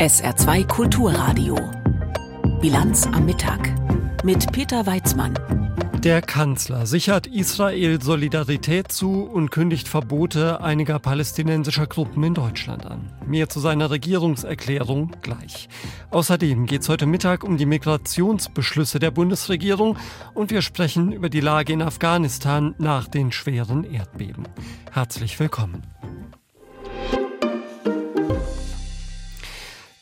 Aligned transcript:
SR2 0.00 0.66
Kulturradio. 0.66 1.56
Bilanz 2.62 3.06
am 3.06 3.26
Mittag. 3.26 3.70
Mit 4.24 4.50
Peter 4.50 4.86
Weizmann. 4.86 5.38
Der 6.02 6.22
Kanzler 6.22 6.86
sichert 6.86 7.26
Israel 7.26 8.00
Solidarität 8.00 8.90
zu 8.90 9.24
und 9.24 9.50
kündigt 9.50 9.88
Verbote 9.88 10.62
einiger 10.62 10.98
palästinensischer 10.98 11.86
Gruppen 11.86 12.24
in 12.24 12.32
Deutschland 12.32 12.86
an. 12.86 13.12
Mehr 13.26 13.50
zu 13.50 13.60
seiner 13.60 13.90
Regierungserklärung 13.90 15.16
gleich. 15.20 15.68
Außerdem 16.10 16.64
geht 16.64 16.80
es 16.80 16.88
heute 16.88 17.04
Mittag 17.04 17.44
um 17.44 17.58
die 17.58 17.66
Migrationsbeschlüsse 17.66 19.00
der 19.00 19.10
Bundesregierung 19.10 19.98
und 20.32 20.50
wir 20.50 20.62
sprechen 20.62 21.12
über 21.12 21.28
die 21.28 21.40
Lage 21.40 21.74
in 21.74 21.82
Afghanistan 21.82 22.74
nach 22.78 23.06
den 23.06 23.32
schweren 23.32 23.84
Erdbeben. 23.84 24.48
Herzlich 24.92 25.38
willkommen. 25.38 25.82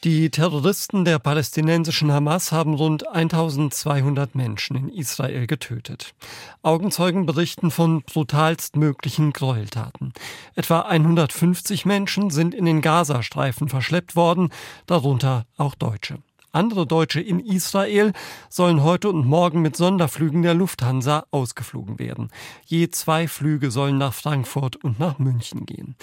Die 0.04 0.30
Terroristen 0.30 1.04
der 1.04 1.18
palästinensischen 1.18 2.12
Hamas 2.12 2.52
haben 2.52 2.74
rund 2.74 3.08
1200 3.08 4.36
Menschen 4.36 4.76
in 4.76 4.88
Israel 4.90 5.48
getötet. 5.48 6.14
Augenzeugen 6.62 7.26
berichten 7.26 7.72
von 7.72 8.02
brutalst 8.02 8.76
möglichen 8.76 9.32
Gräueltaten. 9.32 10.12
Etwa 10.54 10.82
150 10.82 11.84
Menschen 11.84 12.30
sind 12.30 12.54
in 12.54 12.64
den 12.64 12.80
Gazastreifen 12.80 13.68
verschleppt 13.68 14.14
worden, 14.14 14.50
darunter 14.86 15.46
auch 15.56 15.74
Deutsche. 15.74 16.18
Andere 16.52 16.86
Deutsche 16.86 17.20
in 17.20 17.40
Israel 17.40 18.12
sollen 18.48 18.82
heute 18.82 19.10
und 19.10 19.26
morgen 19.26 19.62
mit 19.62 19.76
Sonderflügen 19.76 20.42
der 20.42 20.54
Lufthansa 20.54 21.26
ausgeflogen 21.32 21.98
werden. 21.98 22.30
Je 22.64 22.88
zwei 22.90 23.28
Flüge 23.28 23.70
sollen 23.70 23.98
nach 23.98 24.14
Frankfurt 24.14 24.76
und 24.76 24.98
nach 24.98 25.18
München 25.18 25.66
gehen. 25.66 25.96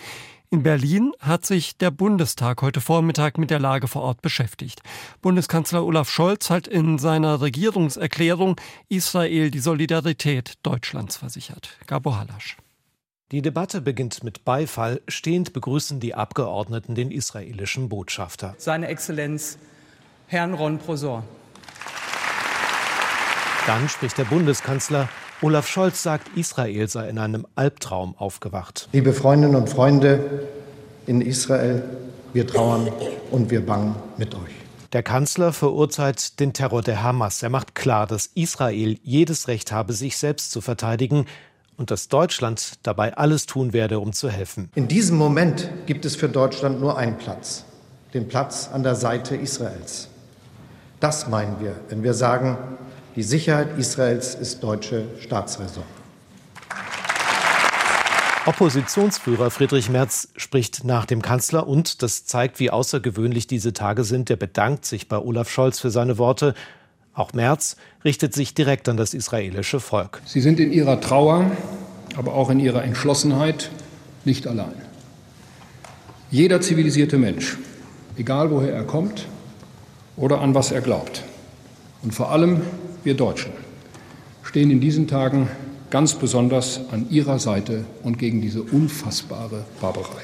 In 0.52 0.64
Berlin 0.64 1.12
hat 1.20 1.46
sich 1.46 1.78
der 1.78 1.92
Bundestag 1.92 2.62
heute 2.62 2.80
Vormittag 2.80 3.38
mit 3.38 3.50
der 3.50 3.60
Lage 3.60 3.88
vor 3.88 4.04
Ort 4.04 4.22
beschäftigt. 4.22 4.82
Bundeskanzler 5.22 5.84
Olaf 5.84 6.10
Scholz 6.10 6.50
hat 6.50 6.68
in 6.68 7.00
seiner 7.00 7.42
Regierungserklärung 7.42 8.56
Israel 8.88 9.50
die 9.50 9.60
Solidarität 9.60 10.54
Deutschlands 10.62 11.18
versichert. 11.18 11.78
Gabo 11.88 12.16
Halasch. 12.16 12.58
Die 13.32 13.42
Debatte 13.42 13.82
beginnt 13.82 14.24
mit 14.24 14.46
Beifall. 14.46 15.02
Stehend 15.08 15.52
begrüßen 15.52 16.00
die 16.00 16.14
Abgeordneten 16.14 16.94
den 16.94 17.10
israelischen 17.10 17.90
Botschafter. 17.90 18.54
Seine 18.60 18.88
Exzellenz, 18.88 19.58
Herrn 20.28 20.54
Ron 20.54 20.78
Prosor. 20.78 21.24
Dann 23.66 23.90
spricht 23.90 24.20
der 24.20 24.26
Bundeskanzler. 24.26 25.10
Olaf 25.42 25.68
Scholz 25.68 26.02
sagt, 26.02 26.38
Israel 26.38 26.88
sei 26.88 27.10
in 27.10 27.20
einem 27.20 27.46
Albtraum 27.56 28.16
aufgewacht. 28.18 28.88
Liebe 28.94 29.12
Freundinnen 29.12 29.56
und 29.56 29.70
Freunde 29.70 30.48
in 31.08 31.20
Israel, 31.20 31.84
wir 32.34 32.48
trauern 32.48 32.90
und 33.32 33.52
wir 33.52 33.66
bangen 33.66 33.96
mit 34.18 34.34
euch. 34.34 34.52
Der 34.94 35.04
Kanzler 35.04 35.52
verurteilt 35.52 36.40
den 36.40 36.54
Terror 36.54 36.82
der 36.82 37.04
Hamas. 37.04 37.44
Er 37.44 37.50
macht 37.50 37.76
klar, 37.76 38.08
dass 38.08 38.28
Israel 38.34 38.98
jedes 39.04 39.50
Recht 39.50 39.74
habe, 39.74 39.92
sich 39.92 40.18
selbst 40.18 40.52
zu 40.52 40.62
verteidigen 40.62 41.26
und 41.76 41.92
dass 41.92 42.08
Deutschland 42.08 42.74
dabei 42.84 43.18
alles 43.18 43.46
tun 43.46 43.74
werde, 43.74 44.00
um 44.00 44.14
zu 44.14 44.30
helfen. 44.30 44.70
In 44.76 44.88
diesem 44.88 45.18
Moment 45.18 45.70
gibt 45.86 46.06
es 46.06 46.16
für 46.16 46.30
Deutschland 46.30 46.80
nur 46.80 46.98
einen 46.98 47.18
Platz, 47.18 47.66
den 48.14 48.30
Platz 48.30 48.70
an 48.72 48.84
der 48.84 48.96
Seite 48.96 49.36
Israels. 49.36 50.08
Das 51.02 51.28
meinen 51.28 51.60
wir, 51.60 51.76
wenn 51.90 52.04
wir 52.04 52.14
sagen, 52.14 52.58
die 53.16 53.24
Sicherheit 53.24 53.78
Israels 53.78 54.36
ist 54.36 54.62
deutsche 54.62 55.06
Staatsräson. 55.20 55.84
Oppositionsführer 58.46 59.50
Friedrich 59.50 59.90
Merz 59.90 60.28
spricht 60.36 60.84
nach 60.84 61.06
dem 61.06 61.22
Kanzler 61.22 61.66
und 61.66 62.04
das 62.04 62.26
zeigt, 62.26 62.60
wie 62.60 62.70
außergewöhnlich 62.70 63.48
diese 63.48 63.74
Tage 63.74 64.04
sind. 64.04 64.30
Er 64.30 64.36
bedankt 64.36 64.86
sich 64.86 65.08
bei 65.08 65.18
Olaf 65.18 65.50
Scholz 65.50 65.80
für 65.80 65.90
seine 65.90 66.18
Worte. 66.20 66.54
Auch 67.14 67.34
Merz 67.34 67.78
richtet 68.04 68.34
sich 68.34 68.54
direkt 68.54 68.88
an 68.88 68.98
das 68.98 69.14
israelische 69.14 69.80
Volk. 69.80 70.22
Sie 70.26 70.42
sind 70.42 70.60
in 70.60 70.72
ihrer 70.72 71.02
Trauer, 71.02 71.50
aber 72.18 72.34
auch 72.34 72.50
in 72.50 72.60
ihrer 72.60 72.84
Entschlossenheit 72.84 73.72
nicht 74.26 74.46
allein. 74.46 74.76
Jeder 76.30 76.62
zivilisierte 76.62 77.18
Mensch, 77.18 77.58
egal 78.18 78.52
woher 78.52 78.74
er 78.74 78.84
kommt 78.84 79.26
oder 80.18 80.42
an 80.42 80.54
was 80.54 80.72
er 80.72 80.82
glaubt, 80.82 81.24
und 82.04 82.14
vor 82.14 82.32
allem 82.32 82.62
wir 83.06 83.16
Deutschen 83.16 83.52
stehen 84.44 84.72
in 84.72 84.80
diesen 84.80 85.08
Tagen 85.08 85.50
ganz 85.90 86.14
besonders 86.14 86.80
an 86.92 87.10
Ihrer 87.10 87.40
Seite 87.40 87.86
und 88.04 88.18
gegen 88.18 88.42
diese 88.42 88.64
unfassbare 88.64 89.66
Barbarei. 89.82 90.24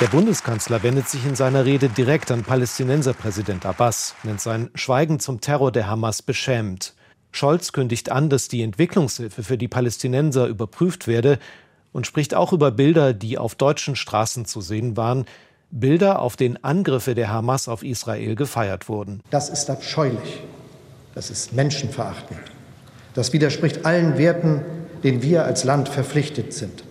Der 0.00 0.06
Bundeskanzler 0.06 0.82
wendet 0.82 1.08
sich 1.08 1.26
in 1.26 1.34
seiner 1.34 1.64
Rede 1.64 1.88
direkt 1.88 2.30
an 2.30 2.44
Palästinenserpräsident 2.44 3.66
Abbas, 3.66 4.14
nennt 4.22 4.40
sein 4.40 4.70
Schweigen 4.74 5.20
zum 5.20 5.40
Terror 5.40 5.72
der 5.72 5.88
Hamas 5.88 6.22
beschämend. 6.22 6.94
Scholz 7.32 7.72
kündigt 7.72 8.10
an, 8.10 8.30
dass 8.30 8.48
die 8.48 8.62
Entwicklungshilfe 8.62 9.42
für 9.42 9.58
die 9.58 9.68
Palästinenser 9.68 10.46
überprüft 10.46 11.06
werde 11.06 11.38
und 11.92 12.06
spricht 12.06 12.34
auch 12.34 12.52
über 12.52 12.70
Bilder, 12.70 13.12
die 13.12 13.36
auf 13.36 13.54
deutschen 13.54 13.96
Straßen 13.96 14.46
zu 14.46 14.60
sehen 14.60 14.96
waren, 14.96 15.26
Bilder, 15.70 16.20
auf 16.20 16.36
denen 16.36 16.62
Angriffe 16.64 17.14
der 17.14 17.30
Hamas 17.30 17.68
auf 17.68 17.82
Israel 17.82 18.34
gefeiert 18.34 18.88
wurden. 18.88 19.20
Das 19.30 19.50
ist 19.50 19.68
abscheulich. 19.68 20.40
Das 21.14 21.30
ist 21.30 21.52
menschenverachtend. 21.52 22.40
Das 23.14 23.32
widerspricht 23.32 23.84
allen 23.84 24.18
Werten, 24.18 24.62
denen 25.02 25.22
wir 25.22 25.44
als 25.44 25.64
Land 25.64 25.88
verpflichtet 25.88 26.52
sind. 26.52 26.84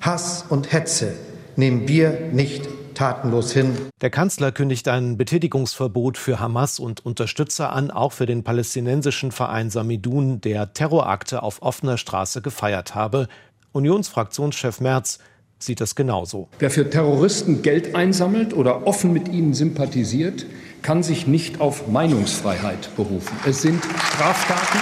Hass 0.00 0.44
und 0.48 0.72
Hetze 0.72 1.14
nehmen 1.56 1.88
wir 1.88 2.28
nicht 2.32 2.68
tatenlos 2.94 3.52
hin. 3.52 3.76
Der 4.00 4.10
Kanzler 4.10 4.52
kündigt 4.52 4.88
ein 4.88 5.16
Betätigungsverbot 5.16 6.16
für 6.16 6.40
Hamas 6.40 6.78
und 6.78 7.04
Unterstützer 7.04 7.72
an, 7.72 7.90
auch 7.90 8.12
für 8.12 8.26
den 8.26 8.44
palästinensischen 8.44 9.32
Verein 9.32 9.70
Samidun, 9.70 10.40
der 10.40 10.72
Terrorakte 10.72 11.42
auf 11.42 11.62
offener 11.62 11.98
Straße 11.98 12.40
gefeiert 12.40 12.94
habe. 12.94 13.28
Unionsfraktionschef 13.72 14.80
Merz 14.80 15.18
sieht 15.64 15.80
das 15.80 15.94
genauso. 15.94 16.48
Wer 16.58 16.70
für 16.70 16.88
Terroristen 16.88 17.62
Geld 17.62 17.94
einsammelt 17.94 18.54
oder 18.54 18.86
offen 18.86 19.12
mit 19.12 19.28
ihnen 19.28 19.54
sympathisiert, 19.54 20.46
kann 20.82 21.02
sich 21.02 21.26
nicht 21.26 21.60
auf 21.60 21.88
Meinungsfreiheit 21.88 22.94
berufen. 22.96 23.36
Es 23.46 23.62
sind 23.62 23.82
Straftaten. 23.84 24.78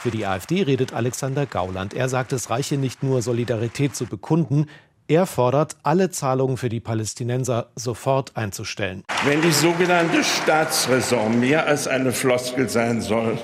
Für 0.00 0.10
die 0.10 0.24
AfD 0.24 0.62
redet 0.62 0.92
Alexander 0.92 1.46
Gauland. 1.46 1.92
Er 1.92 2.08
sagt, 2.08 2.32
es 2.32 2.50
reiche 2.50 2.76
nicht 2.76 3.02
nur 3.02 3.22
Solidarität 3.22 3.96
zu 3.96 4.06
bekunden, 4.06 4.66
er 5.08 5.26
fordert, 5.26 5.76
alle 5.84 6.10
Zahlungen 6.10 6.56
für 6.56 6.68
die 6.68 6.80
Palästinenser 6.80 7.68
sofort 7.76 8.36
einzustellen. 8.36 9.04
Wenn 9.24 9.40
die 9.40 9.52
sogenannte 9.52 10.24
Staatsräson 10.24 11.38
mehr 11.38 11.66
als 11.66 11.86
eine 11.86 12.10
Floskel 12.10 12.68
sein 12.68 13.00
soll, 13.00 13.38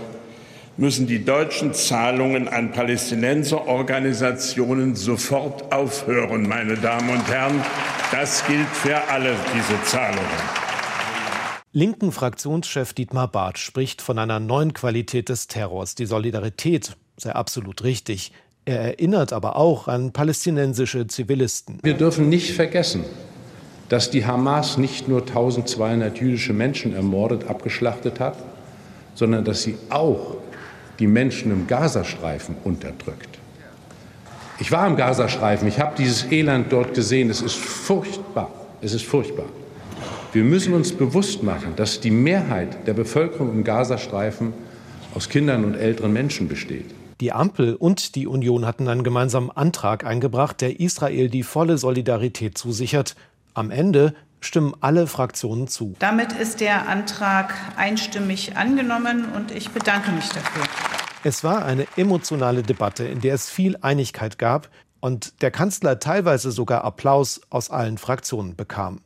müssen 0.76 1.06
die 1.06 1.24
deutschen 1.24 1.72
Zahlungen 1.74 2.48
an 2.48 2.72
Palästinenserorganisationen 2.72 4.96
sofort 4.96 5.72
aufhören, 5.72 6.48
meine 6.48 6.74
Damen 6.76 7.10
und 7.10 7.28
Herren. 7.28 7.62
Das 8.10 8.44
gilt 8.46 8.66
für 8.68 8.96
alle 9.08 9.36
diese 9.54 9.80
Zahlungen. 9.84 10.26
Linken 11.74 12.12
Fraktionschef 12.12 12.92
Dietmar 12.92 13.28
Barth 13.28 13.56
spricht 13.58 14.02
von 14.02 14.18
einer 14.18 14.40
neuen 14.40 14.74
Qualität 14.74 15.30
des 15.30 15.46
Terrors. 15.46 15.94
Die 15.94 16.06
Solidarität 16.06 16.96
sei 17.16 17.32
absolut 17.32 17.84
richtig. 17.84 18.32
Er 18.64 18.80
erinnert 18.80 19.32
aber 19.32 19.56
auch 19.56 19.88
an 19.88 20.12
palästinensische 20.12 21.06
Zivilisten. 21.06 21.78
Wir 21.82 21.94
dürfen 21.94 22.28
nicht 22.28 22.52
vergessen, 22.52 23.04
dass 23.88 24.10
die 24.10 24.26
Hamas 24.26 24.76
nicht 24.76 25.08
nur 25.08 25.22
1200 25.22 26.18
jüdische 26.18 26.52
Menschen 26.52 26.94
ermordet, 26.94 27.48
abgeschlachtet 27.48 28.20
hat, 28.20 28.36
sondern 29.14 29.44
dass 29.44 29.62
sie 29.62 29.76
auch 29.90 30.36
die 30.98 31.06
Menschen 31.06 31.50
im 31.50 31.66
Gazastreifen 31.66 32.56
unterdrückt. 32.64 33.38
Ich 34.58 34.70
war 34.70 34.86
im 34.86 34.96
Gazastreifen, 34.96 35.66
ich 35.66 35.80
habe 35.80 35.94
dieses 35.96 36.30
Elend 36.30 36.72
dort 36.72 36.94
gesehen. 36.94 37.30
Es 37.30 37.40
ist 37.40 37.56
furchtbar. 37.56 38.50
Es 38.80 38.94
ist 38.94 39.04
furchtbar. 39.04 39.46
Wir 40.32 40.44
müssen 40.44 40.72
uns 40.72 40.92
bewusst 40.92 41.42
machen, 41.42 41.74
dass 41.76 42.00
die 42.00 42.10
Mehrheit 42.10 42.86
der 42.86 42.94
Bevölkerung 42.94 43.52
im 43.52 43.64
Gazastreifen 43.64 44.52
aus 45.14 45.28
Kindern 45.28 45.64
und 45.64 45.74
älteren 45.74 46.12
Menschen 46.12 46.48
besteht. 46.48 46.86
Die 47.20 47.32
Ampel 47.32 47.74
und 47.74 48.14
die 48.14 48.26
Union 48.26 48.66
hatten 48.66 48.88
einen 48.88 49.04
gemeinsamen 49.04 49.50
Antrag 49.50 50.04
eingebracht, 50.04 50.60
der 50.60 50.80
Israel 50.80 51.28
die 51.28 51.42
volle 51.42 51.78
Solidarität 51.78 52.58
zusichert. 52.58 53.14
Am 53.54 53.70
Ende 53.70 54.14
stimmen 54.44 54.74
alle 54.80 55.06
Fraktionen 55.06 55.68
zu. 55.68 55.94
Damit 55.98 56.32
ist 56.32 56.60
der 56.60 56.88
Antrag 56.88 57.54
einstimmig 57.76 58.56
angenommen 58.56 59.32
und 59.32 59.50
ich 59.50 59.70
bedanke 59.70 60.10
mich 60.12 60.28
dafür. 60.28 60.64
Es 61.24 61.44
war 61.44 61.64
eine 61.64 61.86
emotionale 61.96 62.62
Debatte, 62.62 63.04
in 63.04 63.20
der 63.20 63.34
es 63.34 63.48
viel 63.48 63.76
Einigkeit 63.80 64.38
gab 64.38 64.68
und 65.00 65.42
der 65.42 65.50
Kanzler 65.50 66.00
teilweise 66.00 66.50
sogar 66.50 66.84
Applaus 66.84 67.40
aus 67.50 67.70
allen 67.70 67.98
Fraktionen 67.98 68.56
bekam. 68.56 69.00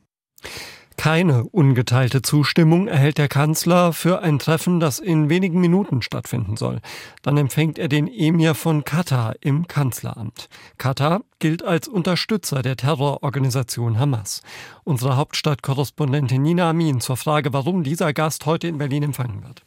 Keine 0.97 1.43
ungeteilte 1.43 2.23
Zustimmung 2.23 2.87
erhält 2.87 3.19
der 3.19 3.27
Kanzler 3.27 3.93
für 3.93 4.21
ein 4.23 4.39
Treffen, 4.39 4.79
das 4.79 4.97
in 4.97 5.29
wenigen 5.29 5.61
Minuten 5.61 6.01
stattfinden 6.01 6.57
soll. 6.57 6.81
Dann 7.21 7.37
empfängt 7.37 7.77
er 7.77 7.87
den 7.87 8.07
Emir 8.07 8.55
von 8.55 8.83
Katar 8.83 9.35
im 9.41 9.67
Kanzleramt. 9.67 10.49
Katar 10.79 11.21
gilt 11.37 11.63
als 11.63 11.87
Unterstützer 11.87 12.63
der 12.63 12.77
Terrororganisation 12.77 13.99
Hamas. 13.99 14.41
Unsere 14.83 15.17
Hauptstadtkorrespondentin 15.17 16.41
Nina 16.41 16.71
Amin 16.71 16.99
zur 16.99 17.15
Frage, 17.15 17.53
warum 17.53 17.83
dieser 17.83 18.11
Gast 18.11 18.47
heute 18.47 18.67
in 18.67 18.79
Berlin 18.79 19.03
empfangen 19.03 19.43
wird. 19.43 19.66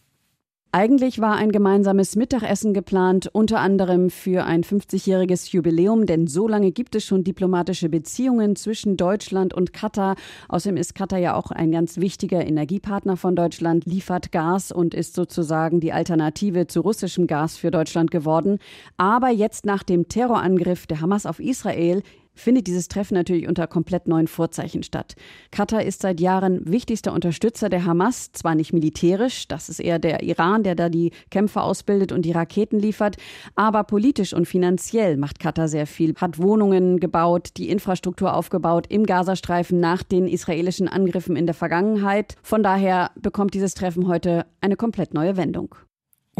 Eigentlich 0.72 1.20
war 1.20 1.34
ein 1.34 1.50
gemeinsames 1.50 2.14
Mittagessen 2.14 2.72
geplant, 2.72 3.28
unter 3.32 3.58
anderem 3.58 4.08
für 4.08 4.44
ein 4.44 4.62
50-jähriges 4.62 5.50
Jubiläum, 5.50 6.06
denn 6.06 6.28
so 6.28 6.46
lange 6.46 6.70
gibt 6.70 6.94
es 6.94 7.04
schon 7.04 7.24
diplomatische 7.24 7.88
Beziehungen 7.88 8.54
zwischen 8.54 8.96
Deutschland 8.96 9.52
und 9.52 9.72
Katar. 9.72 10.14
Außerdem 10.48 10.76
ist 10.76 10.94
Katar 10.94 11.18
ja 11.18 11.34
auch 11.34 11.50
ein 11.50 11.72
ganz 11.72 11.96
wichtiger 11.96 12.46
Energiepartner 12.46 13.16
von 13.16 13.34
Deutschland, 13.34 13.84
liefert 13.84 14.30
Gas 14.30 14.70
und 14.70 14.94
ist 14.94 15.16
sozusagen 15.16 15.80
die 15.80 15.92
Alternative 15.92 16.68
zu 16.68 16.82
russischem 16.82 17.26
Gas 17.26 17.56
für 17.56 17.72
Deutschland 17.72 18.12
geworden. 18.12 18.60
Aber 18.96 19.30
jetzt 19.30 19.66
nach 19.66 19.82
dem 19.82 20.06
Terrorangriff 20.06 20.86
der 20.86 21.00
Hamas 21.00 21.26
auf 21.26 21.40
Israel 21.40 22.04
findet 22.40 22.66
dieses 22.66 22.88
Treffen 22.88 23.14
natürlich 23.14 23.46
unter 23.48 23.66
komplett 23.66 24.08
neuen 24.08 24.26
Vorzeichen 24.26 24.82
statt. 24.82 25.14
Katar 25.50 25.82
ist 25.82 26.02
seit 26.02 26.20
Jahren 26.20 26.60
wichtigster 26.64 27.12
Unterstützer 27.12 27.68
der 27.68 27.84
Hamas, 27.84 28.32
zwar 28.32 28.54
nicht 28.54 28.72
militärisch, 28.72 29.46
das 29.48 29.68
ist 29.68 29.80
eher 29.80 29.98
der 29.98 30.22
Iran, 30.22 30.62
der 30.62 30.74
da 30.74 30.88
die 30.88 31.12
Kämpfer 31.30 31.62
ausbildet 31.62 32.12
und 32.12 32.22
die 32.22 32.32
Raketen 32.32 32.78
liefert, 32.78 33.16
aber 33.54 33.84
politisch 33.84 34.32
und 34.32 34.46
finanziell 34.46 35.16
macht 35.16 35.38
Katar 35.38 35.68
sehr 35.68 35.86
viel, 35.86 36.14
hat 36.16 36.38
Wohnungen 36.38 37.00
gebaut, 37.00 37.50
die 37.56 37.68
Infrastruktur 37.68 38.34
aufgebaut 38.34 38.86
im 38.88 39.04
Gazastreifen 39.06 39.80
nach 39.80 40.02
den 40.02 40.26
israelischen 40.26 40.88
Angriffen 40.88 41.36
in 41.36 41.46
der 41.46 41.54
Vergangenheit. 41.54 42.36
Von 42.42 42.62
daher 42.62 43.10
bekommt 43.16 43.54
dieses 43.54 43.74
Treffen 43.74 44.08
heute 44.08 44.46
eine 44.60 44.76
komplett 44.76 45.14
neue 45.14 45.36
Wendung. 45.36 45.74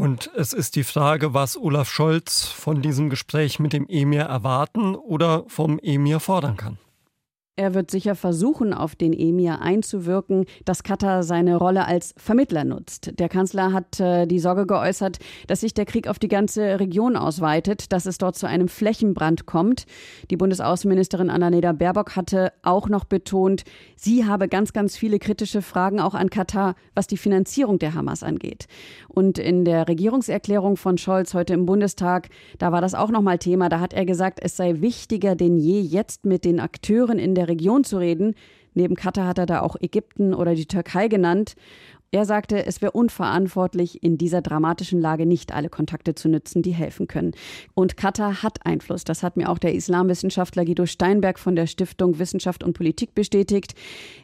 Und 0.00 0.30
es 0.34 0.54
ist 0.54 0.76
die 0.76 0.82
Frage, 0.82 1.34
was 1.34 1.58
Olaf 1.58 1.90
Scholz 1.90 2.46
von 2.46 2.80
diesem 2.80 3.10
Gespräch 3.10 3.58
mit 3.58 3.74
dem 3.74 3.86
Emir 3.86 4.22
erwarten 4.22 4.94
oder 4.94 5.44
vom 5.48 5.78
Emir 5.78 6.20
fordern 6.20 6.56
kann. 6.56 6.78
Er 7.56 7.74
wird 7.74 7.90
sicher 7.90 8.14
versuchen, 8.14 8.72
auf 8.72 8.94
den 8.94 9.12
Emir 9.12 9.60
einzuwirken, 9.60 10.46
dass 10.64 10.82
Katar 10.82 11.22
seine 11.22 11.56
Rolle 11.56 11.84
als 11.84 12.14
Vermittler 12.16 12.64
nutzt. 12.64 13.18
Der 13.18 13.28
Kanzler 13.28 13.74
hat 13.74 14.00
äh, 14.00 14.24
die 14.24 14.38
Sorge 14.38 14.66
geäußert, 14.66 15.18
dass 15.46 15.60
sich 15.60 15.74
der 15.74 15.84
Krieg 15.84 16.08
auf 16.08 16.18
die 16.18 16.28
ganze 16.28 16.80
Region 16.80 17.16
ausweitet, 17.16 17.92
dass 17.92 18.06
es 18.06 18.16
dort 18.16 18.36
zu 18.36 18.46
einem 18.46 18.68
Flächenbrand 18.68 19.44
kommt. 19.44 19.84
Die 20.30 20.38
Bundesaußenministerin 20.38 21.28
Annalena 21.28 21.72
Baerbock 21.72 22.16
hatte 22.16 22.52
auch 22.62 22.88
noch 22.88 23.04
betont, 23.04 23.64
sie 23.94 24.24
habe 24.24 24.48
ganz, 24.48 24.72
ganz 24.72 24.96
viele 24.96 25.18
kritische 25.18 25.60
Fragen 25.60 26.00
auch 26.00 26.14
an 26.14 26.30
Katar, 26.30 26.76
was 26.94 27.08
die 27.08 27.18
Finanzierung 27.18 27.78
der 27.78 27.92
Hamas 27.92 28.22
angeht. 28.22 28.68
Und 29.08 29.38
in 29.38 29.66
der 29.66 29.86
Regierungserklärung 29.86 30.78
von 30.78 30.96
Scholz 30.96 31.34
heute 31.34 31.52
im 31.52 31.66
Bundestag, 31.66 32.30
da 32.58 32.72
war 32.72 32.80
das 32.80 32.94
auch 32.94 33.10
nochmal 33.10 33.36
Thema. 33.36 33.68
Da 33.68 33.80
hat 33.80 33.92
er 33.92 34.06
gesagt, 34.06 34.38
es 34.40 34.56
sei 34.56 34.80
wichtiger 34.80 35.36
denn 35.36 35.58
je, 35.58 35.80
jetzt 35.80 36.24
mit 36.24 36.46
den 36.46 36.58
Akteuren 36.58 37.18
in 37.18 37.34
der 37.34 37.49
Region 37.50 37.84
zu 37.84 37.98
reden. 37.98 38.34
Neben 38.74 38.94
Katar 38.94 39.26
hat 39.26 39.38
er 39.38 39.46
da 39.46 39.60
auch 39.60 39.76
Ägypten 39.80 40.32
oder 40.32 40.54
die 40.54 40.66
Türkei 40.66 41.08
genannt. 41.08 41.54
Er 42.12 42.24
sagte, 42.24 42.66
es 42.66 42.82
wäre 42.82 42.90
unverantwortlich, 42.90 44.02
in 44.02 44.18
dieser 44.18 44.42
dramatischen 44.42 45.00
Lage 45.00 45.26
nicht 45.26 45.54
alle 45.54 45.68
Kontakte 45.68 46.16
zu 46.16 46.28
nützen, 46.28 46.60
die 46.60 46.72
helfen 46.72 47.06
können. 47.06 47.34
Und 47.74 47.96
Katar 47.96 48.42
hat 48.42 48.66
Einfluss. 48.66 49.04
Das 49.04 49.22
hat 49.22 49.36
mir 49.36 49.48
auch 49.48 49.58
der 49.58 49.74
Islamwissenschaftler 49.74 50.64
Guido 50.64 50.86
Steinberg 50.86 51.38
von 51.38 51.54
der 51.54 51.68
Stiftung 51.68 52.18
Wissenschaft 52.18 52.64
und 52.64 52.72
Politik 52.72 53.14
bestätigt. 53.14 53.76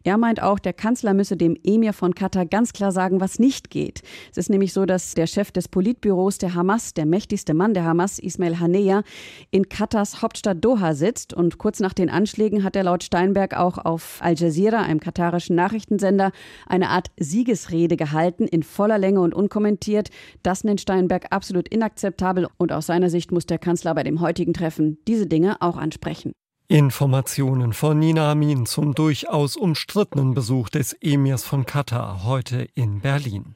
Er 0.03 0.19
meint 0.19 0.43
auch, 0.43 0.59
der 0.59 0.73
Kanzler 0.73 1.15
müsse 1.15 1.37
dem 1.37 1.56
Emir 1.62 1.93
von 1.93 2.12
Katar 2.17 2.44
ganz 2.44 2.73
klar 2.73 2.91
sagen, 2.91 3.21
was 3.21 3.38
nicht 3.38 3.71
geht. 3.71 4.03
Es 4.32 4.37
ist 4.37 4.50
nämlich 4.50 4.73
so, 4.73 4.85
dass 4.85 5.15
der 5.15 5.29
Chef 5.29 5.53
des 5.53 5.69
Politbüros 5.69 6.39
der 6.39 6.55
Hamas, 6.56 6.93
der 6.93 7.06
mächtigste 7.06 7.55
Mann 7.55 7.73
der 7.73 7.85
Hamas, 7.85 8.19
Ismail 8.19 8.59
Hanea, 8.59 9.05
in 9.53 9.69
Katars 9.69 10.23
Hauptstadt 10.23 10.65
Doha 10.65 10.94
sitzt. 10.94 11.35
Und 11.35 11.59
kurz 11.59 11.79
nach 11.79 11.93
den 11.93 12.11
Anschlägen 12.11 12.65
hat 12.65 12.75
er 12.75 12.82
laut 12.82 13.05
Steinberg 13.05 13.56
auch 13.56 13.79
auf 13.79 14.19
Al 14.23 14.35
Jazeera, 14.35 14.82
einem 14.82 14.99
katarischen 14.99 15.55
Nachrichtensender, 15.55 16.32
eine 16.67 16.89
Art 16.89 17.12
Siegesrede 17.17 17.75
Rede 17.76 17.96
gehalten, 17.96 18.49
in 18.49 18.62
voller 18.62 18.99
Länge 18.99 19.20
und 19.20 19.34
unkommentiert. 19.34 20.08
Das 20.43 20.64
nennt 20.64 20.81
Steinberg 20.81 21.26
absolut 21.31 21.69
inakzeptabel 21.69 22.49
und 22.56 22.73
aus 22.73 22.87
seiner 22.87 23.11
Sicht 23.11 23.31
muss 23.31 23.46
der 23.46 23.58
Kanzler 23.58 23.94
bei 23.94 24.02
dem 24.02 24.20
heutigen 24.20 24.55
Treffen 24.55 24.99
diese 25.06 25.26
Dinge 25.26 25.56
auch 25.61 25.76
ansprechen. 25.76 26.32
Informationen 26.69 27.73
von 27.73 27.99
Nina 28.00 28.32
Amin 28.32 28.67
zum 28.67 28.94
durchaus 28.94 29.56
umstrittenen 29.56 30.34
Besuch 30.34 30.69
des 30.69 30.96
Emirs 31.00 31.44
von 31.44 31.64
Katar 31.64 32.25
heute 32.25 32.67
in 32.75 33.00
Berlin. 33.00 33.55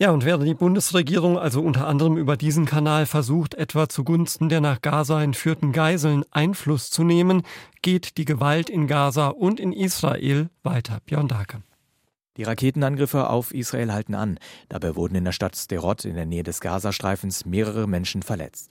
Ja, 0.00 0.10
und 0.12 0.24
während 0.24 0.46
die 0.46 0.54
Bundesregierung 0.54 1.38
also 1.38 1.60
unter 1.60 1.86
anderem 1.86 2.16
über 2.16 2.38
diesen 2.38 2.64
Kanal 2.64 3.04
versucht, 3.04 3.54
etwa 3.54 3.86
zugunsten 3.86 4.48
der 4.48 4.62
nach 4.62 4.80
Gaza 4.80 5.22
entführten 5.22 5.72
Geiseln 5.72 6.24
Einfluss 6.30 6.90
zu 6.90 7.04
nehmen, 7.04 7.42
geht 7.82 8.16
die 8.16 8.24
Gewalt 8.24 8.70
in 8.70 8.86
Gaza 8.86 9.28
und 9.28 9.60
in 9.60 9.74
Israel 9.74 10.48
weiter. 10.62 11.00
Björn 11.04 11.28
Dake. 11.28 11.62
Die 12.40 12.44
Raketenangriffe 12.44 13.28
auf 13.28 13.52
Israel 13.52 13.92
halten 13.92 14.14
an. 14.14 14.38
Dabei 14.70 14.96
wurden 14.96 15.14
in 15.14 15.24
der 15.24 15.32
Stadt 15.32 15.56
Sderot 15.56 16.06
in 16.06 16.14
der 16.14 16.24
Nähe 16.24 16.42
des 16.42 16.62
Gazastreifens 16.62 17.44
mehrere 17.44 17.86
Menschen 17.86 18.22
verletzt. 18.22 18.70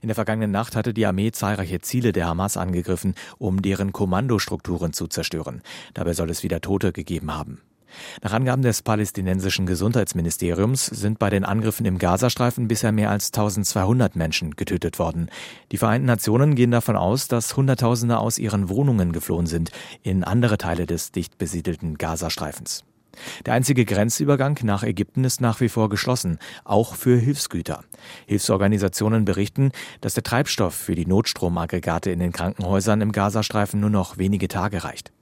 In 0.00 0.08
der 0.08 0.14
vergangenen 0.14 0.50
Nacht 0.50 0.74
hatte 0.74 0.94
die 0.94 1.04
Armee 1.04 1.30
zahlreiche 1.30 1.82
Ziele 1.82 2.12
der 2.12 2.26
Hamas 2.26 2.56
angegriffen, 2.56 3.14
um 3.36 3.60
deren 3.60 3.92
Kommandostrukturen 3.92 4.94
zu 4.94 5.08
zerstören. 5.08 5.60
Dabei 5.92 6.14
soll 6.14 6.30
es 6.30 6.42
wieder 6.42 6.62
Tote 6.62 6.90
gegeben 6.90 7.34
haben. 7.34 7.60
Nach 8.22 8.32
Angaben 8.32 8.62
des 8.62 8.80
palästinensischen 8.80 9.66
Gesundheitsministeriums 9.66 10.86
sind 10.86 11.18
bei 11.18 11.28
den 11.28 11.44
Angriffen 11.44 11.84
im 11.84 11.98
Gazastreifen 11.98 12.66
bisher 12.66 12.92
mehr 12.92 13.10
als 13.10 13.26
1200 13.26 14.16
Menschen 14.16 14.56
getötet 14.56 14.98
worden. 14.98 15.28
Die 15.70 15.76
Vereinten 15.76 16.06
Nationen 16.06 16.54
gehen 16.54 16.70
davon 16.70 16.96
aus, 16.96 17.28
dass 17.28 17.58
Hunderttausende 17.58 18.16
aus 18.16 18.38
ihren 18.38 18.70
Wohnungen 18.70 19.12
geflohen 19.12 19.44
sind 19.44 19.70
in 20.02 20.24
andere 20.24 20.56
Teile 20.56 20.86
des 20.86 21.12
dicht 21.12 21.36
besiedelten 21.36 21.98
Gazastreifens. 21.98 22.84
Der 23.46 23.54
einzige 23.54 23.84
Grenzübergang 23.84 24.58
nach 24.62 24.82
Ägypten 24.82 25.24
ist 25.24 25.40
nach 25.40 25.60
wie 25.60 25.68
vor 25.68 25.88
geschlossen, 25.88 26.38
auch 26.64 26.94
für 26.94 27.16
Hilfsgüter. 27.16 27.84
Hilfsorganisationen 28.26 29.24
berichten, 29.24 29.72
dass 30.00 30.14
der 30.14 30.22
Treibstoff 30.22 30.74
für 30.74 30.94
die 30.94 31.06
Notstromaggregate 31.06 32.10
in 32.10 32.18
den 32.18 32.32
Krankenhäusern 32.32 33.00
im 33.00 33.12
Gazastreifen 33.12 33.80
nur 33.80 33.90
noch 33.90 34.18
wenige 34.18 34.48
Tage 34.48 34.84
reicht. 34.84 35.12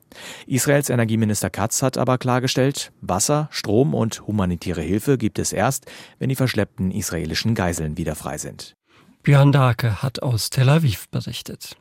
Israels 0.46 0.90
Energieminister 0.90 1.50
Katz 1.50 1.82
hat 1.82 1.96
aber 1.96 2.18
klargestellt, 2.18 2.92
Wasser, 3.00 3.48
Strom 3.52 3.94
und 3.94 4.26
humanitäre 4.26 4.82
Hilfe 4.82 5.18
gibt 5.18 5.38
es 5.38 5.52
erst, 5.52 5.86
wenn 6.18 6.28
die 6.28 6.36
verschleppten 6.36 6.90
israelischen 6.90 7.54
Geiseln 7.54 7.96
wieder 7.96 8.16
frei 8.16 8.38
sind. 8.38 8.74
Björn 9.22 9.52
Dake 9.52 10.02
hat 10.02 10.22
aus 10.22 10.50
Tel 10.50 10.68
Aviv 10.68 11.08
berichtet. 11.10 11.76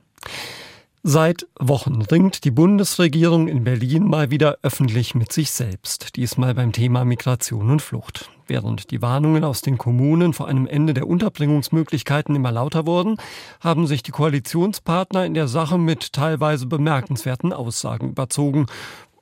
Seit 1.04 1.48
Wochen 1.58 2.02
ringt 2.02 2.44
die 2.44 2.52
Bundesregierung 2.52 3.48
in 3.48 3.64
Berlin 3.64 4.04
mal 4.04 4.32
wieder 4.32 4.58
öffentlich 4.64 5.16
mit 5.16 5.32
sich 5.32 5.52
selbst, 5.52 6.18
diesmal 6.18 6.54
beim 6.54 6.74
Thema 6.74 7.06
Migration 7.06 7.70
und 7.70 7.82
Flucht. 7.82 8.30
Während 8.48 8.92
die 8.92 9.02
Warnungen 9.02 9.46
aus 9.46 9.62
den 9.62 9.78
Kommunen 9.78 10.34
vor 10.34 10.50
einem 10.50 10.68
Ende 10.68 10.94
der 10.94 11.08
Unterbringungsmöglichkeiten 11.08 12.36
immer 12.36 12.52
lauter 12.52 12.86
wurden, 12.86 13.16
haben 13.62 13.88
sich 13.88 14.04
die 14.04 14.12
Koalitionspartner 14.12 15.26
in 15.26 15.36
der 15.36 15.48
Sache 15.48 15.78
mit 15.78 16.12
teilweise 16.12 16.66
bemerkenswerten 16.66 17.54
Aussagen 17.54 18.10
überzogen. 18.10 18.66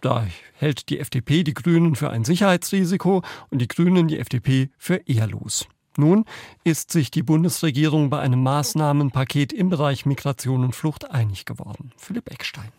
Da 0.01 0.25
hält 0.53 0.89
die 0.89 0.97
FDP 0.97 1.43
die 1.43 1.53
Grünen 1.53 1.95
für 1.95 2.09
ein 2.09 2.23
Sicherheitsrisiko 2.23 3.21
und 3.51 3.61
die 3.61 3.67
Grünen 3.67 4.07
die 4.07 4.17
FDP 4.17 4.71
für 4.79 4.95
ehrlos. 5.07 5.67
Nun 5.97 6.25
ist 6.63 6.91
sich 6.91 7.09
die 7.09 7.23
Bundesregierung 7.23 8.11
bei 8.11 8.19
einem 8.19 8.43
Maßnahmenpaket 8.43 9.51
im 9.51 9.69
Bereich 9.69 10.05
Migration 10.05 10.63
und 10.63 10.75
Flucht 10.75 11.09
einig 11.09 11.45
geworden. 11.45 11.91
Philipp 11.97 12.31
Eckstein. 12.31 12.71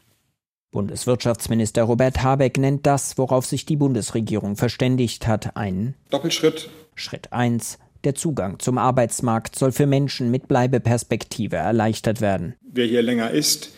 Bundeswirtschaftsminister 0.71 1.83
Robert 1.83 2.23
Habeck 2.23 2.59
nennt 2.59 2.87
das, 2.87 3.19
worauf 3.19 3.45
sich 3.45 3.67
die 3.67 3.77
Bundesregierung 3.77 4.57
verständigt 4.57 5.27
hat, 5.27 5.57
einen 5.57 5.95
Doppelschritt. 6.11 6.71
Schritt 6.95 7.33
1. 7.33 7.79
Der 8.05 8.15
Zugang 8.15 8.61
zum 8.61 8.79
Arbeitsmarkt 8.79 9.59
soll 9.59 9.73
für 9.73 9.87
Menschen 9.87 10.31
mit 10.31 10.47
Bleibeperspektive 10.47 11.57
erleichtert 11.57 12.21
werden. 12.21 12.55
Wer 12.63 12.87
hier 12.87 13.03
länger 13.03 13.33
ist, 13.33 13.71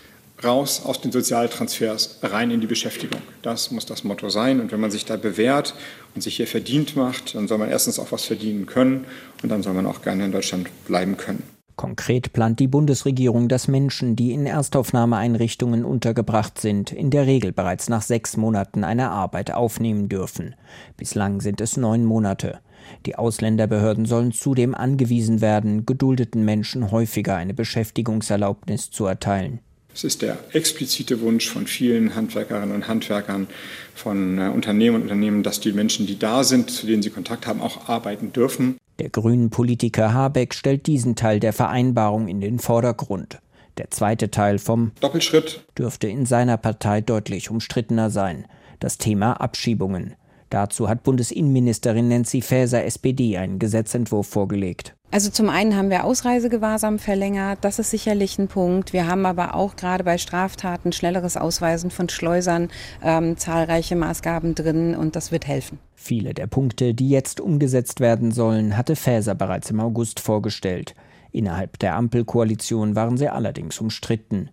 raus 0.45 0.83
aus 0.85 1.01
den 1.01 1.13
Sozialtransfers, 1.13 2.19
rein 2.23 2.51
in 2.51 2.61
die 2.61 2.67
Beschäftigung. 2.67 3.21
Das 3.43 3.71
muss 3.71 3.87
das 3.87 4.05
Motto 4.05 4.29
sein. 4.29 4.61
Und 4.61 4.73
wenn 4.73 4.81
man 4.81 4.91
sich 4.91 5.05
da 5.05 5.17
bewährt 5.17 5.75
und 6.15 6.23
sich 6.23 6.37
hier 6.37 6.47
verdient 6.47 6.97
macht, 6.97 7.35
dann 7.35 7.49
soll 7.49 7.59
man 7.59 7.71
erstens 7.71 7.99
auch 7.99 8.13
was 8.13 8.25
verdienen 8.25 8.67
können 8.67 9.05
und 9.43 9.49
dann 9.49 9.63
soll 9.63 9.75
man 9.75 9.87
auch 9.87 10.03
gerne 10.03 10.25
in 10.25 10.33
Deutschland 10.33 10.69
bleiben 10.87 11.17
können. 11.17 11.43
Konkret 11.81 12.35
plant 12.35 12.61
die 12.61 12.67
Bundesregierung, 12.67 13.49
dass 13.49 13.67
Menschen, 13.67 14.15
die 14.15 14.33
in 14.33 14.45
Erstaufnahmeeinrichtungen 14.45 15.87
untergebracht 15.87 16.61
sind, 16.61 16.93
in 16.93 17.09
der 17.09 17.27
Regel 17.27 17.53
bereits 17.53 17.89
nach 17.89 18.03
sechs 18.03 18.37
Monaten 18.37 18.85
eine 18.85 19.09
Arbeit 19.09 19.51
aufnehmen 19.51 20.11
dürfen. 20.11 20.55
Bislang 20.99 21.41
sind 21.41 21.63
es 21.63 21.79
neun 21.79 22.05
Monate. 22.05 22.59
Die 23.07 23.17
Ausländerbehörden 23.17 24.05
sollen 24.05 24.33
zudem 24.33 24.75
angewiesen 24.75 25.41
werden, 25.41 25.87
geduldeten 25.87 26.45
Menschen 26.45 26.91
häufiger 26.91 27.37
eine 27.37 27.55
Beschäftigungserlaubnis 27.55 28.91
zu 28.91 29.07
erteilen. 29.07 29.61
Es 29.95 30.05
ist 30.05 30.23
der 30.23 30.39
explizite 30.53 31.21
Wunsch 31.21 31.49
von 31.49 31.67
vielen 31.67 32.15
Handwerkerinnen 32.15 32.75
und 32.75 32.89
Handwerkern, 32.89 33.49
von 33.95 34.39
äh, 34.39 34.49
Unternehmen 34.49 34.97
und 34.97 35.03
Unternehmen, 35.03 35.43
dass 35.43 35.61
die 35.61 35.73
Menschen, 35.73 36.07
die 36.07 36.19
da 36.19 36.45
sind, 36.45 36.71
zu 36.71 36.87
denen 36.87 37.03
sie 37.03 37.11
Kontakt 37.11 37.47
haben, 37.47 37.61
auch 37.61 37.89
arbeiten 37.89 38.33
dürfen. 38.33 38.77
Der 38.99 39.11
grünen 39.11 39.51
Politiker 39.51 40.13
Habeck 40.13 40.55
stellt 40.55 40.87
diesen 40.87 41.17
Teil 41.17 41.41
der 41.41 41.53
Vereinbarung 41.53 42.29
in 42.29 42.41
den 42.41 42.59
Vordergrund. 42.59 43.39
Der 43.79 43.91
zweite 43.91 44.31
Teil 44.31 44.59
vom 44.59 44.93
Doppelschritt 45.01 45.65
dürfte 45.77 46.07
in 46.07 46.27
seiner 46.27 46.57
Partei 46.57 47.01
deutlich 47.01 47.51
umstrittener 47.51 48.11
sein. 48.11 48.47
Das 48.79 48.99
Thema 48.99 49.41
Abschiebungen. 49.41 50.15
Dazu 50.51 50.89
hat 50.89 51.03
Bundesinnenministerin 51.03 52.09
Nancy 52.09 52.43
Faeser 52.43 52.85
SPD 52.85 53.39
einen 53.39 53.59
Gesetzentwurf 53.59 54.27
vorgelegt. 54.27 54.95
Also 55.13 55.31
zum 55.31 55.49
einen 55.49 55.77
haben 55.77 55.91
wir 55.91 56.05
Ausreisegewahrsam 56.05 57.01
verlängert, 57.01 57.59
das 57.63 57.81
ist 57.81 57.91
sicherlich 57.91 58.39
ein 58.39 58.47
Punkt. 58.47 58.93
Wir 58.93 59.09
haben 59.09 59.27
aber 59.27 59.57
auch 59.57 59.75
gerade 59.75 60.05
bei 60.05 60.19
Straftaten 60.19 60.93
schnelleres 60.93 61.37
Ausweisen 61.37 61.91
von 61.91 62.09
Schleusern 62.09 62.69
ähm, 63.03 63.37
zahlreiche 63.37 63.97
Maßgaben 63.97 64.55
drin 64.55 64.95
und 64.95 65.17
das 65.17 65.33
wird 65.33 65.49
helfen. 65.49 65.81
Viele 65.97 66.33
der 66.33 66.47
Punkte, 66.47 66.95
die 66.95 67.11
jetzt 67.11 67.41
umgesetzt 67.41 67.99
werden 67.99 68.31
sollen, 68.31 68.77
hatte 68.77 68.95
Faeser 68.95 69.35
bereits 69.35 69.71
im 69.71 69.81
August 69.81 70.21
vorgestellt. 70.21 70.95
Innerhalb 71.33 71.81
der 71.81 71.97
Ampelkoalition 71.97 72.95
waren 72.95 73.17
sie 73.17 73.29
allerdings 73.29 73.81
umstritten. 73.81 74.51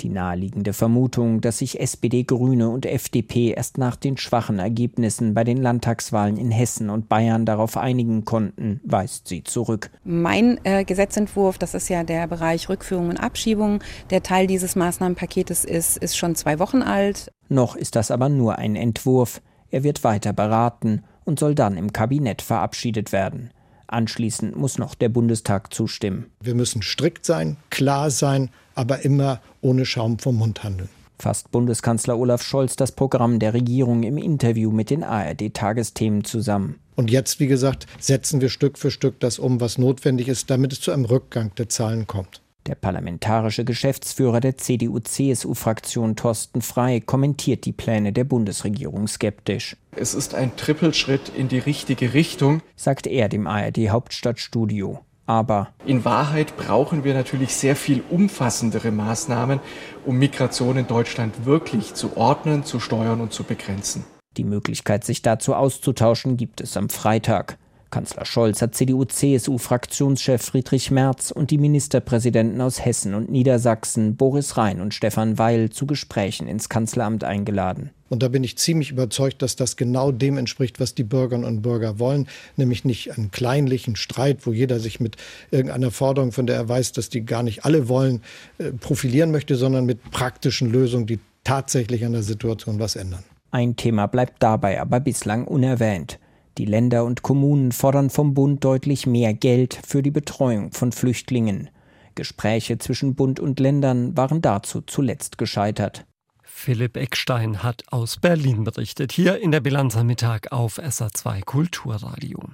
Die 0.00 0.08
naheliegende 0.08 0.72
Vermutung, 0.72 1.42
dass 1.42 1.58
sich 1.58 1.78
SPD, 1.78 2.24
Grüne 2.24 2.70
und 2.70 2.86
FDP 2.86 3.52
erst 3.52 3.76
nach 3.76 3.96
den 3.96 4.16
schwachen 4.16 4.58
Ergebnissen 4.58 5.34
bei 5.34 5.44
den 5.44 5.58
Landtagswahlen 5.58 6.38
in 6.38 6.50
Hessen 6.50 6.88
und 6.88 7.10
Bayern 7.10 7.44
darauf 7.44 7.76
einigen 7.76 8.24
konnten, 8.24 8.80
weist 8.84 9.28
sie 9.28 9.44
zurück. 9.44 9.90
Mein 10.02 10.58
äh, 10.64 10.84
Gesetzentwurf, 10.84 11.58
das 11.58 11.74
ist 11.74 11.90
ja 11.90 12.02
der 12.02 12.26
Bereich 12.28 12.70
Rückführung 12.70 13.10
und 13.10 13.18
Abschiebung, 13.18 13.80
der 14.08 14.22
Teil 14.22 14.46
dieses 14.46 14.74
Maßnahmenpaketes 14.74 15.66
ist, 15.66 15.98
ist 15.98 16.16
schon 16.16 16.34
zwei 16.34 16.58
Wochen 16.58 16.80
alt. 16.80 17.30
Noch 17.50 17.76
ist 17.76 17.94
das 17.94 18.10
aber 18.10 18.30
nur 18.30 18.56
ein 18.56 18.76
Entwurf. 18.76 19.42
Er 19.70 19.82
wird 19.84 20.02
weiter 20.02 20.32
beraten 20.32 21.02
und 21.24 21.38
soll 21.38 21.54
dann 21.54 21.76
im 21.76 21.92
Kabinett 21.92 22.40
verabschiedet 22.40 23.12
werden. 23.12 23.50
Anschließend 23.86 24.56
muss 24.56 24.78
noch 24.78 24.94
der 24.94 25.08
Bundestag 25.08 25.74
zustimmen. 25.74 26.26
Wir 26.40 26.54
müssen 26.54 26.80
strikt 26.80 27.26
sein, 27.26 27.56
klar 27.70 28.10
sein, 28.10 28.50
aber 28.74 29.04
immer 29.04 29.40
ohne 29.60 29.84
Schaum 29.86 30.18
vom 30.18 30.36
Mund 30.36 30.62
handeln. 30.64 30.88
Fasst 31.18 31.50
Bundeskanzler 31.50 32.18
Olaf 32.18 32.42
Scholz 32.42 32.76
das 32.76 32.92
Programm 32.92 33.38
der 33.38 33.52
Regierung 33.52 34.02
im 34.04 34.16
Interview 34.16 34.70
mit 34.70 34.88
den 34.88 35.04
ARD-Tagesthemen 35.04 36.24
zusammen. 36.24 36.76
Und 36.96 37.10
jetzt, 37.10 37.40
wie 37.40 37.46
gesagt, 37.46 37.86
setzen 37.98 38.40
wir 38.40 38.48
Stück 38.48 38.78
für 38.78 38.90
Stück 38.90 39.20
das 39.20 39.38
um, 39.38 39.60
was 39.60 39.78
notwendig 39.78 40.28
ist, 40.28 40.50
damit 40.50 40.72
es 40.72 40.80
zu 40.80 40.92
einem 40.92 41.04
Rückgang 41.04 41.54
der 41.56 41.68
Zahlen 41.68 42.06
kommt. 42.06 42.40
Der 42.66 42.74
parlamentarische 42.74 43.64
Geschäftsführer 43.64 44.40
der 44.40 44.56
CDU-CSU-Fraktion 44.58 46.14
Thorsten 46.14 46.60
Frey 46.60 47.00
kommentiert 47.00 47.64
die 47.64 47.72
Pläne 47.72 48.12
der 48.12 48.24
Bundesregierung 48.24 49.08
skeptisch. 49.08 49.76
Es 49.96 50.14
ist 50.14 50.34
ein 50.34 50.54
Trippelschritt 50.56 51.32
in 51.36 51.48
die 51.48 51.58
richtige 51.58 52.12
Richtung, 52.12 52.60
sagt 52.76 53.06
er 53.06 53.28
dem 53.28 53.46
ARD-Hauptstadtstudio. 53.46 55.00
Aber 55.30 55.68
in 55.86 56.04
Wahrheit 56.04 56.56
brauchen 56.56 57.04
wir 57.04 57.14
natürlich 57.14 57.54
sehr 57.54 57.76
viel 57.76 58.02
umfassendere 58.10 58.90
Maßnahmen, 58.90 59.60
um 60.04 60.18
Migration 60.18 60.76
in 60.76 60.88
Deutschland 60.88 61.46
wirklich 61.46 61.94
zu 61.94 62.16
ordnen, 62.16 62.64
zu 62.64 62.80
steuern 62.80 63.20
und 63.20 63.32
zu 63.32 63.44
begrenzen. 63.44 64.02
Die 64.36 64.42
Möglichkeit, 64.42 65.04
sich 65.04 65.22
dazu 65.22 65.54
auszutauschen, 65.54 66.36
gibt 66.36 66.60
es 66.60 66.76
am 66.76 66.88
Freitag. 66.88 67.58
Kanzler 67.90 68.24
Scholz 68.24 68.62
hat 68.62 68.74
CDU-CSU-Fraktionschef 68.74 70.42
Friedrich 70.42 70.90
Merz 70.90 71.30
und 71.30 71.50
die 71.50 71.58
Ministerpräsidenten 71.58 72.60
aus 72.60 72.84
Hessen 72.84 73.14
und 73.14 73.30
Niedersachsen, 73.30 74.16
Boris 74.16 74.56
Rhein 74.56 74.80
und 74.80 74.94
Stefan 74.94 75.38
Weil, 75.38 75.70
zu 75.70 75.86
Gesprächen 75.86 76.46
ins 76.46 76.68
Kanzleramt 76.68 77.24
eingeladen. 77.24 77.90
Und 78.08 78.24
da 78.24 78.28
bin 78.28 78.42
ich 78.42 78.58
ziemlich 78.58 78.90
überzeugt, 78.90 79.40
dass 79.40 79.54
das 79.54 79.76
genau 79.76 80.10
dem 80.10 80.36
entspricht, 80.36 80.80
was 80.80 80.94
die 80.94 81.04
Bürgerinnen 81.04 81.46
und 81.46 81.62
Bürger 81.62 81.98
wollen, 81.98 82.28
nämlich 82.56 82.84
nicht 82.84 83.16
einen 83.16 83.30
kleinlichen 83.30 83.94
Streit, 83.94 84.46
wo 84.46 84.52
jeder 84.52 84.80
sich 84.80 84.98
mit 84.98 85.16
irgendeiner 85.50 85.92
Forderung, 85.92 86.32
von 86.32 86.46
der 86.46 86.56
er 86.56 86.68
weiß, 86.68 86.92
dass 86.92 87.08
die 87.08 87.24
gar 87.24 87.44
nicht 87.44 87.64
alle 87.64 87.88
wollen, 87.88 88.22
äh, 88.58 88.72
profilieren 88.72 89.30
möchte, 89.30 89.54
sondern 89.54 89.86
mit 89.86 90.10
praktischen 90.10 90.70
Lösungen, 90.70 91.06
die 91.06 91.20
tatsächlich 91.44 92.04
an 92.04 92.12
der 92.12 92.22
Situation 92.22 92.80
was 92.80 92.96
ändern. 92.96 93.22
Ein 93.52 93.76
Thema 93.76 94.06
bleibt 94.06 94.42
dabei 94.42 94.80
aber 94.80 95.00
bislang 95.00 95.44
unerwähnt. 95.44 96.18
Die 96.58 96.64
Länder 96.64 97.04
und 97.04 97.22
Kommunen 97.22 97.72
fordern 97.72 98.10
vom 98.10 98.34
Bund 98.34 98.64
deutlich 98.64 99.06
mehr 99.06 99.34
Geld 99.34 99.80
für 99.86 100.02
die 100.02 100.10
Betreuung 100.10 100.72
von 100.72 100.92
Flüchtlingen. 100.92 101.70
Gespräche 102.14 102.78
zwischen 102.78 103.14
Bund 103.14 103.40
und 103.40 103.60
Ländern 103.60 104.16
waren 104.16 104.42
dazu 104.42 104.82
zuletzt 104.82 105.38
gescheitert. 105.38 106.04
Philipp 106.42 106.98
Eckstein 106.98 107.62
hat 107.62 107.84
aus 107.90 108.18
Berlin 108.18 108.64
berichtet, 108.64 109.12
hier 109.12 109.40
in 109.40 109.50
der 109.50 109.60
Bilanz 109.60 109.96
am 109.96 110.08
Mittag 110.08 110.52
auf 110.52 110.78
SA2 110.78 111.42
Kulturradio. 111.42 112.50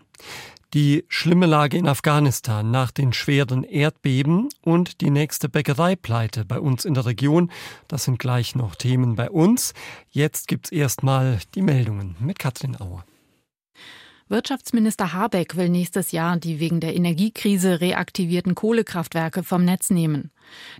Die 0.74 1.04
schlimme 1.08 1.46
Lage 1.46 1.76
in 1.76 1.88
Afghanistan 1.88 2.70
nach 2.70 2.90
den 2.90 3.12
schweren 3.12 3.64
Erdbeben 3.64 4.48
und 4.62 5.00
die 5.00 5.10
nächste 5.10 5.48
Bäckereipleite 5.48 6.44
bei 6.44 6.60
uns 6.60 6.84
in 6.84 6.94
der 6.94 7.06
Region, 7.06 7.50
das 7.88 8.04
sind 8.04 8.18
gleich 8.18 8.54
noch 8.54 8.74
Themen 8.74 9.16
bei 9.16 9.30
uns. 9.30 9.74
Jetzt 10.10 10.46
gibt's 10.46 10.70
erstmal 10.70 11.40
die 11.54 11.62
Meldungen 11.62 12.14
mit 12.20 12.38
Katrin 12.38 12.76
Auer. 12.80 13.04
Wirtschaftsminister 14.28 15.12
Habeck 15.12 15.56
will 15.56 15.68
nächstes 15.68 16.10
Jahr 16.10 16.36
die 16.36 16.58
wegen 16.58 16.80
der 16.80 16.96
Energiekrise 16.96 17.80
reaktivierten 17.80 18.56
Kohlekraftwerke 18.56 19.44
vom 19.44 19.64
Netz 19.64 19.90
nehmen. 19.90 20.32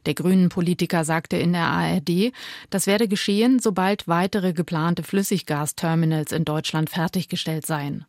Der 0.04 0.14
grünen 0.14 0.48
Politiker 0.48 1.04
sagte 1.04 1.36
in 1.36 1.52
der 1.52 1.66
ARD, 1.66 2.32
das 2.70 2.88
werde 2.88 3.06
geschehen, 3.06 3.60
sobald 3.60 4.08
weitere 4.08 4.52
geplante 4.52 5.04
Flüssiggasterminals 5.04 6.32
in 6.32 6.44
Deutschland 6.44 6.90
fertiggestellt 6.90 7.64
seien. 7.64 8.04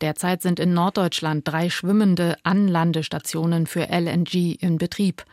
Derzeit 0.00 0.40
sind 0.40 0.58
in 0.58 0.72
Norddeutschland 0.72 1.46
drei 1.46 1.68
schwimmende 1.68 2.36
Anlandestationen 2.42 3.66
für 3.66 3.90
LNG 3.90 4.56
in 4.58 4.78
Betrieb. 4.78 5.24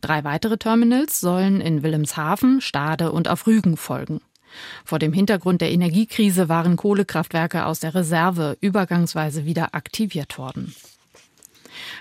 Drei 0.00 0.24
weitere 0.24 0.58
Terminals 0.58 1.20
sollen 1.20 1.60
in 1.60 1.84
Wilhelmshaven, 1.84 2.60
Stade 2.60 3.12
und 3.12 3.28
auf 3.28 3.46
Rügen 3.46 3.76
folgen. 3.76 4.20
Vor 4.84 4.98
dem 4.98 5.12
Hintergrund 5.12 5.60
der 5.60 5.72
Energiekrise 5.72 6.48
waren 6.48 6.76
Kohlekraftwerke 6.76 7.66
aus 7.66 7.80
der 7.80 7.94
Reserve 7.94 8.56
übergangsweise 8.60 9.44
wieder 9.44 9.74
aktiviert 9.74 10.38
worden. 10.38 10.74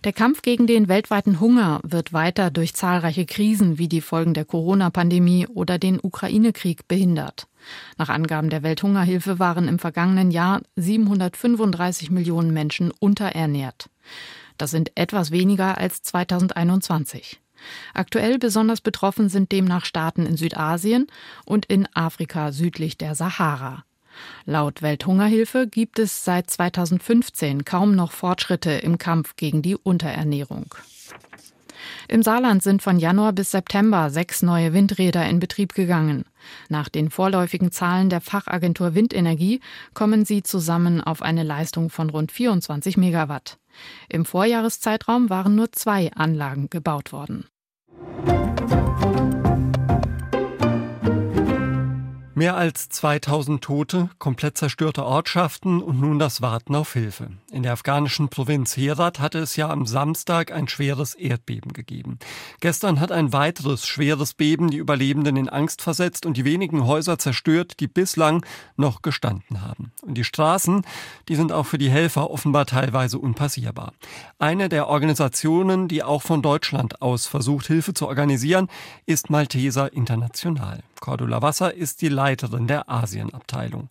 Der 0.03 0.13
Kampf 0.13 0.41
gegen 0.41 0.67
den 0.67 0.88
weltweiten 0.88 1.39
Hunger 1.39 1.79
wird 1.83 2.13
weiter 2.13 2.51
durch 2.51 2.74
zahlreiche 2.74 3.25
Krisen 3.25 3.77
wie 3.77 3.88
die 3.88 4.01
Folgen 4.01 4.33
der 4.33 4.45
Corona-Pandemie 4.45 5.48
oder 5.48 5.79
den 5.79 6.00
Ukraine-Krieg 6.01 6.88
behindert. 6.88 7.48
Nach 7.98 8.10
Angaben 8.10 8.50
der 8.50 8.63
Welthungerhilfe 8.63 9.39
waren 9.39 9.67
im 9.67 9.79
vergangenen 9.79 10.31
Jahr 10.31 10.62
735 10.75 12.12
Millionen 12.12 12.53
Menschen 12.53 12.91
unterernährt. 13.00 13.89
Das 14.57 14.72
sind 14.72 14.91
etwas 14.95 15.31
weniger 15.31 15.77
als 15.77 16.01
2021. 16.01 17.39
Aktuell 17.93 18.39
besonders 18.39 18.82
betroffen 18.82 19.29
sind 19.29 19.51
demnach 19.51 19.86
Staaten 19.86 20.25
in 20.25 20.38
Südasien 20.38 21.08
und 21.46 21.65
in 21.65 21.88
Afrika 21.93 22.51
südlich 22.51 22.98
der 22.98 23.15
Sahara. 23.15 23.84
Laut 24.46 24.82
Welthungerhilfe 24.82 25.67
gibt 25.67 26.00
es 26.00 26.24
seit 26.24 26.50
2015 26.50 27.65
kaum 27.65 27.96
noch 27.96 28.12
Fortschritte 28.12 28.72
im 28.72 28.98
Kampf 28.98 29.36
gegen 29.36 29.62
die 29.62 29.75
Unterernährung. 29.75 30.75
Im 32.08 32.24
Saarland 32.24 32.63
sind 32.63 32.82
von 32.82 33.00
Januar 33.00 33.34
bis 33.34 33.51
September 33.51 34.10
sechs 34.10 34.41
neue 34.41 34.74
Windräder 34.74 35.27
in 35.27 35.39
Betrieb 35.39 35.74
gegangen. 35.74 36.25
Nach 36.70 36.89
den 36.89 37.10
vorläufigen 37.10 37.72
Zahlen 37.72 38.10
der 38.10 38.22
Fachagentur 38.22 38.96
Windenergie 38.96 39.62
kommen 39.93 40.25
sie 40.25 40.43
zusammen 40.43 41.01
auf 41.01 41.22
eine 41.22 41.43
Leistung 41.43 41.89
von 41.89 42.10
rund 42.10 42.32
24 42.32 42.98
Megawatt. 42.98 43.58
Im 44.10 44.25
Vorjahreszeitraum 44.25 45.29
waren 45.29 45.55
nur 45.55 45.72
zwei 45.72 46.12
Anlagen 46.13 46.70
gebaut 46.70 47.12
worden. 47.12 47.46
thank 48.05 48.27
you 48.27 48.43
Mehr 52.36 52.56
als 52.58 52.90
2000 52.90 53.63
Tote, 53.63 54.10
komplett 54.18 54.58
zerstörte 54.58 55.06
Ortschaften 55.06 55.84
und 55.84 56.00
nun 56.02 56.18
das 56.18 56.42
Warten 56.42 56.74
auf 56.74 56.94
Hilfe. 56.94 57.28
In 57.52 57.62
der 57.62 57.74
afghanischen 57.74 58.30
Provinz 58.30 58.75
Herat 58.75 59.20
hatte 59.20 59.38
es 59.38 59.56
ja 59.56 59.70
am 59.70 59.86
Samstag 59.86 60.52
ein 60.52 60.68
schweres 60.68 61.13
Erdbeben 61.13 61.74
gegeben. 61.74 62.18
Gestern 62.60 63.00
hat 63.00 63.12
ein 63.12 63.34
weiteres 63.34 63.86
schweres 63.86 64.34
Beben 64.34 64.72
die 64.72 64.78
Überlebenden 64.78 65.38
in 65.38 65.48
Angst 65.48 65.84
versetzt 65.84 66.25
und 66.25 66.36
die 66.36 66.44
wenigen 66.44 66.88
Häuser 66.88 67.20
zerstört, 67.20 67.80
die 67.80 67.88
bislang 67.88 68.44
noch 68.78 69.04
gestanden 69.04 69.62
haben. 69.62 69.92
Und 70.02 70.16
die 70.16 70.24
Straßen, 70.24 70.88
die 71.30 71.36
sind 71.36 71.52
auch 71.52 71.68
für 71.68 71.78
die 71.78 71.92
Helfer 71.92 72.32
offenbar 72.32 72.66
teilweise 72.66 73.20
unpassierbar. 73.20 73.94
Eine 74.40 74.70
der 74.70 74.88
Organisationen, 74.88 75.88
die 75.88 76.02
auch 76.02 76.24
von 76.24 76.42
Deutschland 76.42 77.00
aus 77.00 77.28
versucht, 77.28 77.68
Hilfe 77.68 77.94
zu 77.94 78.08
organisieren, 78.08 78.70
ist 79.06 79.30
Malteser 79.30 79.94
International. 79.94 80.82
Cordula 81.04 81.42
Wasser 81.42 81.74
ist 81.74 82.02
die 82.02 82.08
Leiterin 82.24 82.68
der 82.68 82.89
Asienabteilung. 82.89 83.89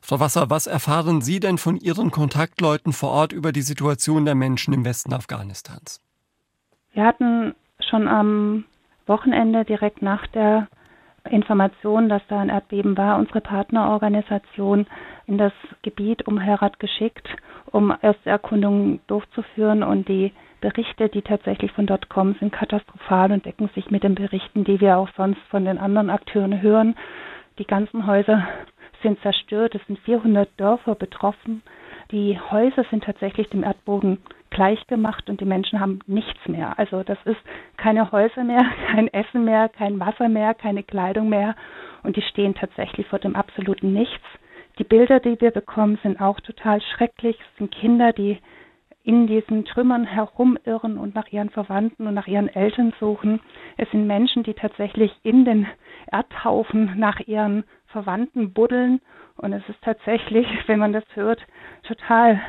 Frau 0.00 0.20
Wasser, 0.20 0.48
was 0.48 0.66
erfahren 0.66 1.22
Sie 1.22 1.40
denn 1.40 1.58
von 1.58 1.76
Ihren 1.76 2.10
Kontaktleuten 2.10 2.92
vor 2.92 3.10
Ort 3.10 3.32
über 3.32 3.50
die 3.52 3.62
Situation 3.62 4.24
der 4.24 4.36
Menschen 4.36 4.72
im 4.74 4.84
Westen 4.84 5.12
Afghanistans? 5.12 6.00
Wir 6.92 7.04
hatten 7.04 7.54
schon 7.88 8.06
am 8.06 8.64
Wochenende 9.06 9.64
direkt 9.64 10.02
nach 10.02 10.26
der 10.28 10.68
Information, 11.28 12.08
dass 12.08 12.22
da 12.28 12.38
ein 12.38 12.50
Erdbeben 12.50 12.96
war, 12.96 13.18
unsere 13.18 13.40
Partnerorganisation 13.40 14.86
in 15.26 15.38
das 15.38 15.52
Gebiet 15.82 16.28
um 16.28 16.38
Herat 16.38 16.78
geschickt, 16.78 17.26
um 17.72 17.92
erste 18.02 18.30
Erkundungen 18.30 19.00
durchzuführen 19.08 19.82
und 19.82 20.06
die 20.06 20.32
Berichte, 20.60 21.08
die 21.08 21.22
tatsächlich 21.22 21.72
von 21.72 21.86
dort 21.86 22.08
kommen, 22.08 22.36
sind 22.38 22.52
katastrophal 22.52 23.32
und 23.32 23.44
decken 23.44 23.68
sich 23.74 23.90
mit 23.90 24.02
den 24.04 24.14
Berichten, 24.14 24.64
die 24.64 24.80
wir 24.80 24.96
auch 24.98 25.08
sonst 25.16 25.40
von 25.50 25.64
den 25.64 25.78
anderen 25.78 26.10
Akteuren 26.10 26.62
hören. 26.62 26.94
Die 27.58 27.66
ganzen 27.66 28.06
Häuser 28.06 28.46
sind 29.02 29.20
zerstört, 29.22 29.74
es 29.74 29.86
sind 29.86 29.98
400 30.00 30.48
Dörfer 30.58 30.94
betroffen. 30.94 31.62
Die 32.10 32.38
Häuser 32.38 32.84
sind 32.90 33.04
tatsächlich 33.04 33.48
dem 33.48 33.62
Erdboden 33.62 34.18
gleichgemacht 34.50 35.28
und 35.28 35.40
die 35.40 35.44
Menschen 35.44 35.80
haben 35.80 36.00
nichts 36.06 36.48
mehr. 36.48 36.78
Also 36.78 37.02
das 37.02 37.18
ist 37.24 37.40
keine 37.76 38.10
Häuser 38.12 38.44
mehr, 38.44 38.64
kein 38.90 39.08
Essen 39.12 39.44
mehr, 39.44 39.68
kein 39.68 40.00
Wasser 40.00 40.28
mehr, 40.28 40.54
keine 40.54 40.82
Kleidung 40.82 41.28
mehr 41.28 41.54
und 42.02 42.16
die 42.16 42.22
stehen 42.22 42.54
tatsächlich 42.54 43.06
vor 43.06 43.18
dem 43.18 43.36
absoluten 43.36 43.92
Nichts. 43.92 44.24
Die 44.78 44.84
Bilder, 44.84 45.20
die 45.20 45.40
wir 45.40 45.52
bekommen, 45.52 45.98
sind 46.02 46.20
auch 46.20 46.40
total 46.40 46.80
schrecklich. 46.80 47.38
Es 47.38 47.58
sind 47.58 47.70
Kinder, 47.70 48.12
die 48.12 48.38
in 49.04 49.26
diesen 49.26 49.66
Trümmern 49.66 50.04
herumirren 50.04 50.98
und 50.98 51.14
nach 51.14 51.28
ihren 51.28 51.50
Verwandten 51.50 52.06
und 52.06 52.14
nach 52.14 52.26
ihren 52.26 52.48
Eltern 52.48 52.92
suchen. 52.98 53.40
Es 53.76 53.88
sind 53.90 54.06
Menschen, 54.06 54.42
die 54.42 54.54
tatsächlich 54.54 55.12
in 55.22 55.44
den 55.44 55.66
Erdhaufen 56.10 56.98
nach 56.98 57.20
ihren 57.20 57.64
Verwandten 57.86 58.52
buddeln. 58.52 59.00
Und 59.36 59.52
es 59.52 59.62
ist 59.68 59.82
tatsächlich, 59.82 60.46
wenn 60.66 60.78
man 60.78 60.92
das 60.92 61.04
hört, 61.14 61.40
total 61.82 62.40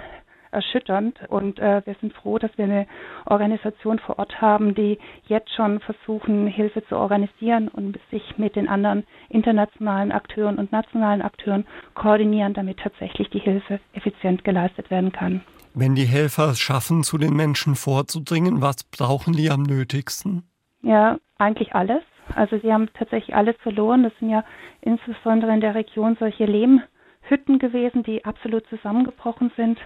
erschütternd. 0.51 1.19
Und 1.27 1.59
äh, 1.59 1.81
wir 1.85 1.95
sind 2.00 2.13
froh, 2.13 2.39
dass 2.39 2.57
wir 2.57 2.63
eine 2.63 2.88
Organisation 3.25 4.00
vor 4.00 4.17
Ort 4.17 4.39
haben, 4.39 4.74
die 4.75 4.97
jetzt 5.27 5.53
schon 5.53 5.81
versuchen, 5.81 6.47
Hilfe 6.47 6.85
zu 6.88 6.95
organisieren 6.95 7.67
und 7.67 8.00
sich 8.12 8.38
mit 8.38 8.55
den 8.55 8.69
anderen 8.69 9.05
internationalen 9.27 10.13
Akteuren 10.13 10.57
und 10.57 10.71
nationalen 10.71 11.21
Akteuren 11.21 11.65
koordinieren, 11.95 12.53
damit 12.53 12.79
tatsächlich 12.79 13.29
die 13.29 13.39
Hilfe 13.39 13.81
effizient 13.93 14.45
geleistet 14.45 14.89
werden 14.89 15.12
kann. 15.12 15.41
Wenn 15.77 15.94
die 15.94 16.05
Helfer 16.05 16.51
es 16.51 16.60
schaffen, 16.60 17.03
zu 17.03 17.17
den 17.17 17.36
Menschen 17.36 17.75
vorzudringen, 17.75 18.62
was 18.62 18.86
brauchen 18.86 19.34
die 19.34 19.51
am 19.51 19.63
nötigsten? 19.63 20.44
Ja, 20.82 21.17
eigentlich 21.38 21.75
alles. 21.75 22.01
Also 22.34 22.58
sie 22.60 22.72
haben 22.72 22.88
tatsächlich 22.94 23.36
alles 23.36 23.58
verloren. 23.62 24.03
Das 24.03 24.13
sind 24.20 24.29
ja 24.29 24.46
insbesondere 24.79 25.53
in 25.53 25.60
der 25.60 25.75
Region 25.75 26.15
solche 26.17 26.46
Lehmhütten 26.46 27.60
gewesen, 27.60 28.03
die 28.03 28.24
absolut 28.24 28.65
zusammengebrochen 28.67 29.51
sind. 29.58 29.77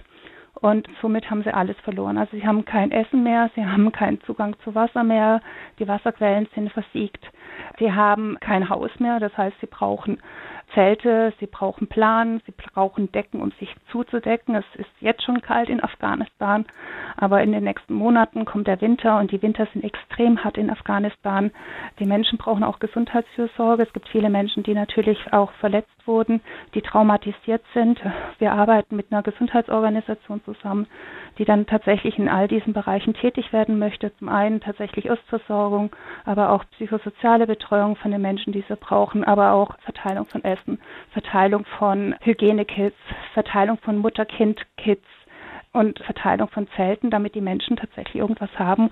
Und 0.54 0.86
somit 1.02 1.28
haben 1.28 1.42
sie 1.42 1.52
alles 1.52 1.76
verloren. 1.82 2.18
Also 2.18 2.36
sie 2.36 2.46
haben 2.46 2.64
kein 2.64 2.92
Essen 2.92 3.24
mehr, 3.24 3.50
sie 3.56 3.64
haben 3.64 3.90
keinen 3.90 4.20
Zugang 4.22 4.54
zu 4.62 4.76
Wasser 4.76 5.02
mehr, 5.02 5.40
die 5.80 5.88
Wasserquellen 5.88 6.46
sind 6.54 6.70
versiegt. 6.70 7.24
Sie 7.80 7.92
haben 7.92 8.38
kein 8.40 8.68
Haus 8.68 8.90
mehr, 9.00 9.18
das 9.18 9.36
heißt, 9.36 9.56
sie 9.60 9.66
brauchen 9.66 10.20
Zelte, 10.74 11.32
sie 11.40 11.46
brauchen 11.46 11.88
Plan, 11.88 12.40
sie 12.46 12.52
brauchen 12.52 13.10
Decken, 13.12 13.40
um 13.40 13.50
sich 13.58 13.74
zuzudecken. 13.90 14.54
Es 14.54 14.64
ist 14.74 14.90
jetzt 15.00 15.22
schon 15.22 15.40
kalt 15.40 15.68
in 15.68 15.82
Afghanistan, 15.82 16.66
aber 17.16 17.42
in 17.42 17.52
den 17.52 17.64
nächsten 17.64 17.94
Monaten 17.94 18.44
kommt 18.44 18.66
der 18.66 18.80
Winter 18.80 19.18
und 19.18 19.32
die 19.32 19.42
Winter 19.42 19.66
sind 19.72 19.84
extrem 19.84 20.44
hart 20.44 20.58
in 20.58 20.70
Afghanistan. 20.70 21.50
Die 21.98 22.06
Menschen 22.06 22.38
brauchen 22.38 22.64
auch 22.64 22.78
Gesundheitsfürsorge. 22.78 23.82
Es 23.82 23.92
gibt 23.92 24.08
viele 24.08 24.30
Menschen, 24.30 24.62
die 24.62 24.74
natürlich 24.74 25.32
auch 25.32 25.52
verletzt 25.52 26.06
wurden, 26.06 26.40
die 26.74 26.82
traumatisiert 26.82 27.62
sind. 27.74 28.00
Wir 28.38 28.52
arbeiten 28.52 28.96
mit 28.96 29.12
einer 29.12 29.22
Gesundheitsorganisation 29.22 30.42
zusammen, 30.44 30.86
die 31.38 31.44
dann 31.44 31.66
tatsächlich 31.66 32.18
in 32.18 32.28
all 32.28 32.48
diesen 32.48 32.72
Bereichen 32.72 33.14
tätig 33.14 33.52
werden 33.52 33.78
möchte. 33.78 34.14
Zum 34.16 34.28
einen 34.28 34.60
tatsächlich 34.60 35.10
Ostversorgung, 35.10 35.90
aber 36.24 36.50
auch 36.50 36.64
psychosoziale 36.72 37.46
Betreuung 37.46 37.96
von 37.96 38.10
den 38.10 38.20
Menschen, 38.20 38.52
die 38.52 38.64
sie 38.68 38.76
brauchen, 38.76 39.24
aber 39.24 39.52
auch 39.52 39.78
Verteilung 39.80 40.26
von 40.26 40.44
Essen, 40.44 40.59
Verteilung 41.12 41.64
von 41.78 42.14
Hygienekits, 42.20 42.96
Verteilung 43.34 43.78
von 43.78 43.98
Mutter-Kind-Kits 43.98 45.06
und 45.72 45.98
Verteilung 46.00 46.48
von 46.48 46.68
Zelten, 46.76 47.10
damit 47.10 47.34
die 47.34 47.40
Menschen 47.40 47.76
tatsächlich 47.76 48.16
irgendwas 48.16 48.50
haben, 48.58 48.90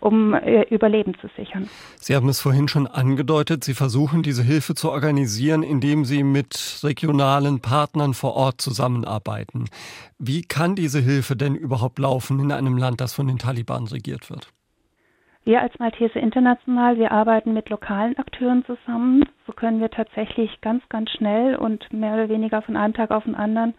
um 0.00 0.34
äh, 0.34 0.62
Überleben 0.70 1.14
zu 1.20 1.28
sichern. 1.36 1.68
Sie 1.96 2.14
haben 2.14 2.28
es 2.28 2.40
vorhin 2.40 2.68
schon 2.68 2.86
angedeutet, 2.86 3.64
Sie 3.64 3.74
versuchen 3.74 4.22
diese 4.22 4.42
Hilfe 4.42 4.74
zu 4.74 4.90
organisieren, 4.90 5.62
indem 5.62 6.04
Sie 6.04 6.22
mit 6.22 6.80
regionalen 6.82 7.60
Partnern 7.60 8.14
vor 8.14 8.34
Ort 8.34 8.60
zusammenarbeiten. 8.60 9.66
Wie 10.18 10.42
kann 10.42 10.74
diese 10.74 11.00
Hilfe 11.00 11.36
denn 11.36 11.54
überhaupt 11.54 11.98
laufen 11.98 12.40
in 12.40 12.52
einem 12.52 12.76
Land, 12.76 13.00
das 13.00 13.12
von 13.12 13.26
den 13.26 13.38
Taliban 13.38 13.86
regiert 13.86 14.30
wird? 14.30 14.52
Wir 15.44 15.62
als 15.62 15.78
Maltese 15.78 16.18
International, 16.18 16.98
wir 16.98 17.12
arbeiten 17.12 17.54
mit 17.54 17.70
lokalen 17.70 18.18
Akteuren 18.18 18.64
zusammen. 18.66 19.24
So 19.46 19.52
können 19.52 19.80
wir 19.80 19.90
tatsächlich 19.90 20.60
ganz, 20.60 20.86
ganz 20.90 21.10
schnell 21.10 21.56
und 21.56 21.92
mehr 21.92 22.14
oder 22.14 22.28
weniger 22.28 22.60
von 22.60 22.76
einem 22.76 22.92
Tag 22.92 23.10
auf 23.10 23.24
den 23.24 23.34
anderen 23.34 23.74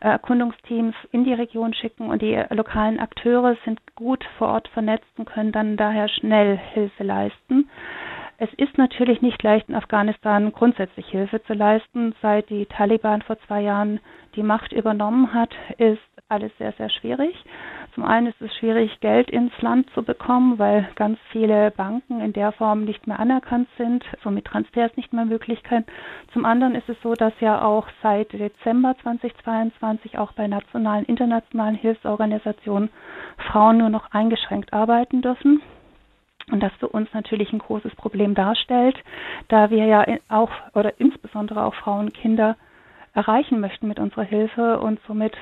Erkundungsteams 0.00 0.94
in 1.12 1.24
die 1.24 1.32
Region 1.32 1.74
schicken 1.74 2.08
und 2.10 2.22
die 2.22 2.42
lokalen 2.50 2.98
Akteure 2.98 3.56
sind 3.64 3.80
gut 3.94 4.24
vor 4.36 4.48
Ort 4.48 4.68
vernetzt 4.68 5.06
und 5.16 5.26
können 5.26 5.52
dann 5.52 5.76
daher 5.76 6.08
schnell 6.08 6.58
Hilfe 6.74 7.04
leisten. 7.04 7.70
Es 8.38 8.52
ist 8.58 8.76
natürlich 8.76 9.22
nicht 9.22 9.42
leicht, 9.42 9.68
in 9.68 9.74
Afghanistan 9.74 10.52
grundsätzlich 10.52 11.06
Hilfe 11.06 11.42
zu 11.44 11.54
leisten. 11.54 12.14
Seit 12.20 12.50
die 12.50 12.66
Taliban 12.66 13.22
vor 13.22 13.38
zwei 13.46 13.62
Jahren 13.62 14.00
die 14.34 14.42
Macht 14.42 14.72
übernommen 14.72 15.32
hat, 15.32 15.54
ist 15.78 16.02
alles 16.28 16.50
sehr, 16.58 16.72
sehr 16.72 16.90
schwierig. 16.90 17.36
Zum 17.94 18.04
einen 18.04 18.26
ist 18.26 18.40
es 18.40 18.54
schwierig, 18.56 18.98
Geld 19.00 19.30
ins 19.30 19.52
Land 19.60 19.88
zu 19.90 20.02
bekommen, 20.02 20.58
weil 20.58 20.88
ganz 20.96 21.18
viele 21.30 21.70
Banken 21.70 22.20
in 22.20 22.32
der 22.32 22.50
Form 22.52 22.84
nicht 22.84 23.06
mehr 23.06 23.20
anerkannt 23.20 23.68
sind, 23.78 24.04
somit 24.24 24.44
Transfers 24.46 24.96
nicht 24.96 25.12
mehr 25.12 25.24
möglich 25.24 25.62
sind. 25.70 25.86
Zum 26.32 26.44
anderen 26.44 26.74
ist 26.74 26.88
es 26.88 27.00
so, 27.02 27.14
dass 27.14 27.32
ja 27.40 27.62
auch 27.62 27.86
seit 28.02 28.32
Dezember 28.32 28.96
2022 29.02 30.18
auch 30.18 30.32
bei 30.32 30.48
nationalen, 30.48 31.04
internationalen 31.04 31.76
Hilfsorganisationen 31.76 32.90
Frauen 33.50 33.78
nur 33.78 33.90
noch 33.90 34.10
eingeschränkt 34.10 34.72
arbeiten 34.72 35.22
dürfen. 35.22 35.62
Und 36.50 36.60
das 36.60 36.72
für 36.78 36.88
uns 36.88 37.08
natürlich 37.12 37.52
ein 37.52 37.58
großes 37.58 37.94
Problem 37.94 38.34
darstellt, 38.34 38.96
da 39.48 39.70
wir 39.70 39.84
ja 39.84 40.04
auch 40.28 40.50
oder 40.74 40.98
insbesondere 41.00 41.64
auch 41.64 41.74
Frauen 41.74 42.06
und 42.06 42.14
Kinder 42.14 42.56
erreichen 43.14 43.60
möchten 43.60 43.88
mit 43.88 43.98
unserer 43.98 44.24
Hilfe 44.24 44.78
und 44.78 45.00
somit 45.06 45.36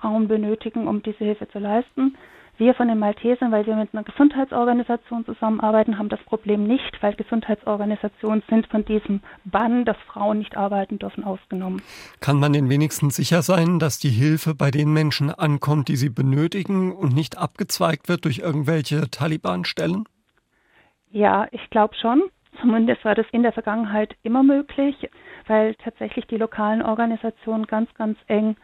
Frauen 0.00 0.28
benötigen, 0.28 0.86
um 0.86 1.02
diese 1.02 1.24
Hilfe 1.24 1.48
zu 1.48 1.58
leisten. 1.58 2.16
Wir 2.58 2.74
von 2.74 2.88
den 2.88 2.98
Maltesern, 2.98 3.52
weil 3.52 3.66
wir 3.66 3.76
mit 3.76 3.90
einer 3.94 4.02
Gesundheitsorganisation 4.02 5.24
zusammenarbeiten, 5.24 5.96
haben 5.96 6.08
das 6.08 6.18
Problem 6.24 6.64
nicht, 6.64 7.00
weil 7.00 7.14
Gesundheitsorganisationen 7.14 8.42
sind 8.50 8.66
von 8.66 8.84
diesem 8.84 9.20
Bann, 9.44 9.84
dass 9.84 9.96
Frauen 10.08 10.38
nicht 10.38 10.56
arbeiten 10.56 10.98
dürfen, 10.98 11.22
ausgenommen. 11.22 11.80
Kann 12.20 12.40
man 12.40 12.52
denn 12.52 12.68
wenigstens 12.68 13.14
sicher 13.14 13.42
sein, 13.42 13.78
dass 13.78 14.00
die 14.00 14.08
Hilfe 14.08 14.56
bei 14.56 14.72
den 14.72 14.92
Menschen 14.92 15.30
ankommt, 15.30 15.86
die 15.86 15.94
sie 15.94 16.10
benötigen 16.10 16.92
und 16.92 17.14
nicht 17.14 17.38
abgezweigt 17.38 18.08
wird 18.08 18.24
durch 18.24 18.40
irgendwelche 18.40 19.08
Taliban-Stellen? 19.08 20.04
Ja, 21.10 21.46
ich 21.52 21.70
glaube 21.70 21.94
schon. 21.94 22.24
Zumindest 22.60 23.04
war 23.04 23.14
das 23.14 23.26
in 23.30 23.44
der 23.44 23.52
Vergangenheit 23.52 24.16
immer 24.24 24.42
möglich, 24.42 24.96
weil 25.46 25.76
tatsächlich 25.76 26.26
die 26.26 26.36
lokalen 26.36 26.82
Organisationen 26.82 27.68
ganz, 27.68 27.94
ganz 27.94 28.18
eng 28.26 28.56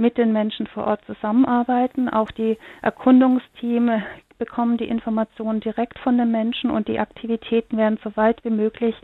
mit 0.00 0.18
den 0.18 0.32
Menschen 0.32 0.66
vor 0.66 0.86
Ort 0.86 1.04
zusammenarbeiten. 1.04 2.08
Auch 2.08 2.30
die 2.30 2.58
Erkundungsteams 2.82 4.02
bekommen 4.38 4.78
die 4.78 4.88
Informationen 4.88 5.60
direkt 5.60 5.98
von 6.00 6.16
den 6.18 6.30
Menschen 6.32 6.70
und 6.70 6.88
die 6.88 6.98
Aktivitäten 6.98 7.76
werden 7.76 7.98
so 8.02 8.16
weit 8.16 8.42
wie 8.44 8.50
möglich 8.50 8.96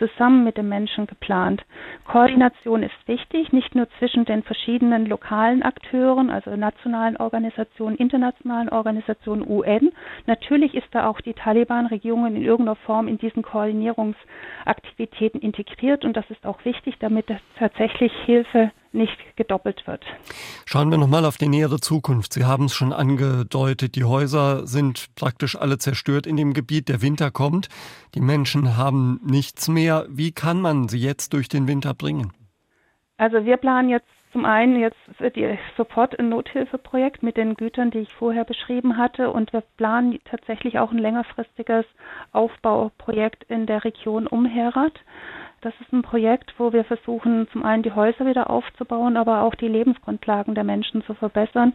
zusammen 0.00 0.42
mit 0.44 0.56
den 0.56 0.68
Menschen 0.68 1.06
geplant. 1.06 1.62
Koordination 2.06 2.82
ist 2.82 2.94
wichtig, 3.06 3.52
nicht 3.52 3.74
nur 3.74 3.86
zwischen 3.98 4.24
den 4.24 4.42
verschiedenen 4.42 5.06
lokalen 5.06 5.62
Akteuren, 5.62 6.30
also 6.30 6.56
nationalen 6.56 7.16
Organisationen, 7.18 7.96
internationalen 7.96 8.70
Organisationen, 8.70 9.46
UN. 9.48 9.92
Natürlich 10.26 10.74
ist 10.74 10.88
da 10.92 11.06
auch 11.06 11.20
die 11.20 11.34
Taliban-Regierung 11.34 12.26
in 12.26 12.36
irgendeiner 12.42 12.76
Form 12.76 13.06
in 13.08 13.18
diesen 13.18 13.42
Koordinierungsaktivitäten 13.42 15.40
integriert 15.40 16.04
und 16.04 16.16
das 16.16 16.28
ist 16.30 16.44
auch 16.46 16.64
wichtig, 16.64 16.96
damit 16.98 17.26
tatsächlich 17.58 18.12
Hilfe 18.24 18.72
nicht 18.92 19.16
gedoppelt 19.36 19.86
wird. 19.86 20.04
Schauen 20.66 20.90
wir 20.90 20.98
nochmal 20.98 21.24
auf 21.24 21.36
die 21.36 21.48
nähere 21.48 21.80
Zukunft. 21.80 22.32
Sie 22.32 22.44
haben 22.44 22.66
es 22.66 22.74
schon 22.74 22.92
angedeutet, 22.92 23.94
die 23.94 24.04
Häuser 24.04 24.66
sind 24.66 25.14
praktisch 25.14 25.56
alle 25.56 25.78
zerstört 25.78 26.26
in 26.26 26.36
dem 26.36 26.54
Gebiet. 26.54 26.88
Der 26.88 27.02
Winter 27.02 27.30
kommt, 27.30 27.68
die 28.14 28.20
Menschen 28.20 28.76
haben 28.76 29.20
nichts 29.24 29.68
mehr. 29.68 30.06
Wie 30.08 30.32
kann 30.32 30.60
man 30.60 30.88
sie 30.88 30.98
jetzt 30.98 31.32
durch 31.32 31.48
den 31.48 31.68
Winter 31.68 31.94
bringen? 31.94 32.32
Also 33.16 33.44
wir 33.44 33.58
planen 33.58 33.90
jetzt 33.90 34.08
zum 34.32 34.44
einen 34.44 34.78
jetzt 34.80 34.96
die 35.34 35.58
sofort 35.76 36.18
ein 36.18 36.28
Nothilfeprojekt 36.28 37.22
mit 37.22 37.36
den 37.36 37.54
Gütern, 37.54 37.90
die 37.90 37.98
ich 37.98 38.14
vorher 38.14 38.44
beschrieben 38.44 38.96
hatte, 38.96 39.30
und 39.30 39.52
wir 39.52 39.62
planen 39.76 40.18
tatsächlich 40.24 40.78
auch 40.78 40.92
ein 40.92 40.98
längerfristiges 40.98 41.84
Aufbauprojekt 42.32 43.44
in 43.44 43.66
der 43.66 43.84
Region 43.84 44.26
um 44.26 44.46
Herat. 44.46 45.00
Das 45.62 45.74
ist 45.82 45.92
ein 45.92 46.00
Projekt, 46.00 46.54
wo 46.56 46.72
wir 46.72 46.84
versuchen, 46.84 47.46
zum 47.52 47.64
einen 47.64 47.82
die 47.82 47.92
Häuser 47.92 48.24
wieder 48.24 48.48
aufzubauen, 48.48 49.18
aber 49.18 49.42
auch 49.42 49.54
die 49.54 49.68
Lebensgrundlagen 49.68 50.54
der 50.54 50.64
Menschen 50.64 51.02
zu 51.04 51.12
verbessern 51.12 51.74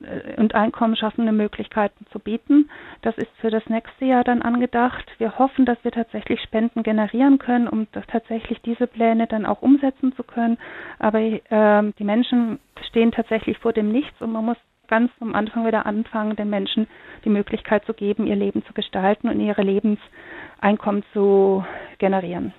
äh, 0.00 0.40
und 0.40 0.54
einkommensschaffende 0.54 1.32
Möglichkeiten 1.32 2.06
zu 2.10 2.20
bieten. 2.20 2.70
Das 3.02 3.18
ist 3.18 3.30
für 3.38 3.50
das 3.50 3.66
nächste 3.68 4.06
Jahr 4.06 4.24
dann 4.24 4.40
angedacht. 4.40 5.04
Wir 5.18 5.38
hoffen, 5.38 5.66
dass 5.66 5.76
wir 5.84 5.90
tatsächlich 5.90 6.40
Spenden 6.40 6.82
generieren 6.82 7.38
können, 7.38 7.68
um 7.68 7.86
tatsächlich 7.92 8.62
diese 8.62 8.86
Pläne 8.86 9.26
dann 9.26 9.44
auch 9.44 9.60
umsetzen 9.60 10.14
zu 10.16 10.22
können. 10.22 10.56
Aber 10.98 11.20
äh, 11.20 11.92
die 11.98 12.04
Menschen 12.04 12.58
stehen 12.88 13.12
tatsächlich 13.12 13.58
vor 13.58 13.74
dem 13.74 13.92
Nichts 13.92 14.22
und 14.22 14.32
man 14.32 14.46
muss 14.46 14.56
ganz 14.88 15.12
am 15.20 15.34
Anfang 15.34 15.66
wieder 15.66 15.84
anfangen, 15.84 16.34
den 16.36 16.48
Menschen 16.48 16.86
die 17.26 17.28
Möglichkeit 17.28 17.84
zu 17.84 17.92
geben, 17.92 18.26
ihr 18.26 18.36
Leben 18.36 18.64
zu 18.64 18.72
gestalten 18.72 19.28
und 19.28 19.38
ihre 19.38 19.60
Lebenseinkommen 19.62 21.04
zu 21.12 21.62
generieren 21.98 22.54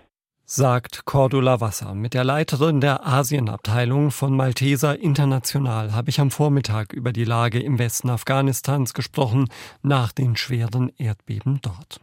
sagt 0.51 1.05
Cordula 1.05 1.61
Wasser. 1.61 1.93
Mit 1.93 2.15
der 2.15 2.23
Leiterin 2.23 2.81
der 2.81 3.05
Asienabteilung 3.05 4.09
von 4.09 4.35
Malteser 4.35 4.99
International 4.99 5.93
habe 5.93 6.09
ich 6.09 6.19
am 6.19 6.31
Vormittag 6.31 6.91
über 6.91 7.13
die 7.13 7.23
Lage 7.23 7.59
im 7.59 7.77
Westen 7.77 8.09
Afghanistans 8.09 8.95
gesprochen, 8.95 9.49
nach 9.83 10.11
den 10.11 10.35
schweren 10.35 10.91
Erdbeben 10.97 11.59
dort. 11.61 12.01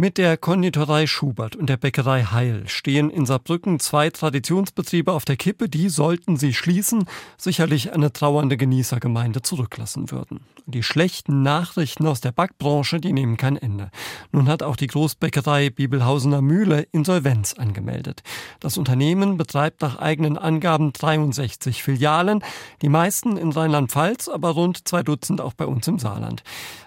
Mit 0.00 0.16
der 0.16 0.36
Konditorei 0.36 1.08
Schubert 1.08 1.56
und 1.56 1.68
der 1.68 1.76
Bäckerei 1.76 2.22
Heil 2.22 2.68
stehen 2.68 3.10
in 3.10 3.26
Saarbrücken 3.26 3.80
zwei 3.80 4.10
Traditionsbetriebe 4.10 5.10
auf 5.12 5.24
der 5.24 5.34
Kippe, 5.34 5.68
die, 5.68 5.88
sollten 5.88 6.36
sie 6.36 6.54
schließen, 6.54 7.06
sicherlich 7.36 7.92
eine 7.92 8.12
trauernde 8.12 8.56
Genießergemeinde 8.56 9.42
zurücklassen 9.42 10.12
würden. 10.12 10.38
Die 10.66 10.84
schlechten 10.84 11.42
Nachrichten 11.42 12.06
aus 12.06 12.20
der 12.20 12.30
Backbranche, 12.30 13.00
die 13.00 13.12
nehmen 13.12 13.36
kein 13.36 13.56
Ende. 13.56 13.90
Nun 14.30 14.46
hat 14.46 14.62
auch 14.62 14.76
die 14.76 14.86
Großbäckerei 14.86 15.70
Bibelhausener 15.70 16.42
Mühle 16.42 16.86
Insolvenz 16.92 17.54
angemeldet. 17.54 18.22
Das 18.60 18.78
Unternehmen 18.78 19.36
betreibt 19.36 19.82
nach 19.82 19.98
eigenen 19.98 20.38
Angaben 20.38 20.92
63 20.92 21.82
Filialen, 21.82 22.44
die 22.82 22.88
meisten 22.88 23.36
in 23.36 23.50
Rheinland-Pfalz, 23.50 24.28
aber 24.28 24.50
rund 24.50 24.86
zwei 24.86 25.02
Dutzend 25.02 25.40
auch 25.40 25.54
bei 25.54 25.66
uns 25.66 25.88
im 25.88 25.98
Saarland. 25.98 26.44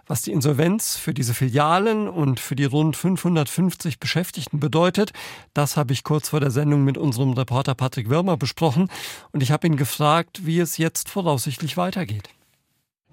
Was 0.07 0.21
die 0.21 0.31
Insolvenz 0.31 0.95
für 0.97 1.13
diese 1.13 1.33
Filialen 1.33 2.07
und 2.07 2.39
für 2.39 2.55
die 2.55 2.65
rund 2.65 2.97
550 3.01 3.99
Beschäftigten 3.99 4.59
bedeutet, 4.59 5.11
das 5.53 5.75
habe 5.75 5.93
ich 5.93 6.03
kurz 6.03 6.29
vor 6.29 6.39
der 6.39 6.51
Sendung 6.51 6.83
mit 6.83 6.97
unserem 6.97 7.33
Reporter 7.33 7.73
Patrick 7.73 8.09
Wirmer 8.09 8.37
besprochen 8.37 8.89
und 9.31 9.41
ich 9.41 9.51
habe 9.51 9.65
ihn 9.65 9.75
gefragt, 9.75 10.45
wie 10.45 10.59
es 10.59 10.77
jetzt 10.77 11.09
voraussichtlich 11.09 11.77
weitergeht. 11.77 12.29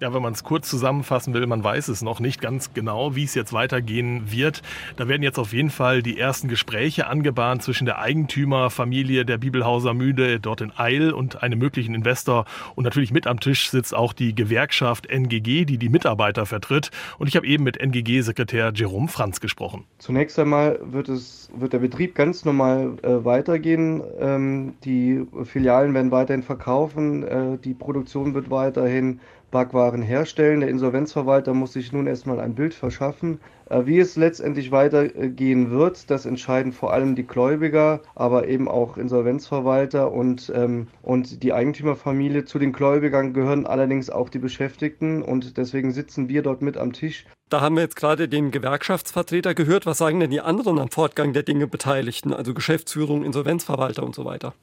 Ja, 0.01 0.13
wenn 0.13 0.21
man 0.21 0.31
es 0.31 0.45
kurz 0.45 0.69
zusammenfassen 0.69 1.33
will, 1.33 1.45
man 1.45 1.61
weiß 1.61 1.89
es 1.89 2.01
noch 2.01 2.21
nicht 2.21 2.39
ganz 2.41 2.73
genau, 2.73 3.17
wie 3.17 3.25
es 3.25 3.35
jetzt 3.35 3.51
weitergehen 3.51 4.31
wird. 4.31 4.61
Da 4.95 5.09
werden 5.09 5.23
jetzt 5.23 5.37
auf 5.37 5.51
jeden 5.51 5.69
Fall 5.69 6.01
die 6.01 6.17
ersten 6.17 6.47
Gespräche 6.47 7.07
angebahnt 7.07 7.63
zwischen 7.63 7.83
der 7.83 7.99
Eigentümerfamilie 7.99 9.25
der 9.25 9.37
Bibelhauser 9.37 9.93
Mühle 9.93 10.39
dort 10.39 10.61
in 10.61 10.71
Eil 10.77 11.11
und 11.11 11.43
einem 11.43 11.59
möglichen 11.59 11.93
Investor. 11.93 12.45
Und 12.75 12.85
natürlich 12.85 13.11
mit 13.11 13.27
am 13.27 13.41
Tisch 13.41 13.69
sitzt 13.69 13.93
auch 13.93 14.13
die 14.13 14.33
Gewerkschaft 14.33 15.05
NGG, 15.05 15.65
die 15.65 15.77
die 15.77 15.89
Mitarbeiter 15.89 16.45
vertritt. 16.45 16.91
Und 17.17 17.27
ich 17.27 17.35
habe 17.35 17.45
eben 17.45 17.65
mit 17.65 17.75
NGG-Sekretär 17.75 18.71
Jerome 18.73 19.09
Franz 19.09 19.41
gesprochen. 19.41 19.83
Zunächst 19.97 20.39
einmal 20.39 20.79
wird, 20.81 21.09
es, 21.09 21.49
wird 21.53 21.73
der 21.73 21.79
Betrieb 21.79 22.15
ganz 22.15 22.45
normal 22.45 22.93
äh, 23.01 23.25
weitergehen. 23.25 24.01
Ähm, 24.17 24.75
die 24.85 25.25
Filialen 25.43 25.93
werden 25.93 26.11
weiterhin 26.11 26.43
verkaufen. 26.43 27.23
Äh, 27.23 27.57
die 27.57 27.73
Produktion 27.73 28.33
wird 28.33 28.49
weiterhin 28.49 29.19
Backwaren 29.51 30.01
herstellen. 30.01 30.61
Der 30.61 30.69
Insolvenzverwalter 30.69 31.53
muss 31.53 31.73
sich 31.73 31.91
nun 31.91 32.07
erstmal 32.07 32.39
ein 32.39 32.55
Bild 32.55 32.73
verschaffen. 32.73 33.39
Äh, 33.69 33.85
wie 33.85 33.99
es 33.99 34.15
letztendlich 34.15 34.71
weitergehen 34.71 35.71
wird, 35.71 36.09
das 36.09 36.25
entscheiden 36.25 36.71
vor 36.71 36.93
allem 36.93 37.15
die 37.15 37.25
Gläubiger, 37.25 38.01
aber 38.15 38.47
eben 38.47 38.67
auch 38.67 38.97
Insolvenzverwalter 38.97 40.11
und, 40.11 40.51
ähm, 40.55 40.87
und 41.01 41.43
die 41.43 41.53
Eigentümerfamilie. 41.53 42.45
Zu 42.45 42.59
den 42.59 42.73
Gläubigern 42.73 43.33
gehören 43.33 43.65
allerdings 43.65 44.09
auch 44.09 44.29
die 44.29 44.39
Beschäftigten 44.39 45.21
und 45.21 45.57
deswegen 45.57 45.91
sitzen 45.91 46.29
wir 46.29 46.41
dort 46.41 46.61
mit 46.61 46.77
am 46.77 46.93
Tisch. 46.93 47.25
Da 47.49 47.61
haben 47.61 47.75
wir 47.75 47.81
jetzt 47.81 47.95
gerade 47.95 48.29
den 48.29 48.51
Gewerkschaftsvertreter 48.51 49.55
gehört. 49.55 49.85
Was 49.87 49.97
sagen 49.97 50.19
denn 50.19 50.29
die 50.29 50.41
anderen 50.41 50.77
am 50.77 50.89
Fortgang 50.89 51.33
der 51.33 51.43
Dinge 51.43 51.65
Beteiligten, 51.65 52.31
also 52.31 52.53
Geschäftsführung, 52.53 53.23
Insolvenzverwalter 53.23 54.03
und 54.03 54.13
so 54.13 54.25
weiter? 54.25 54.53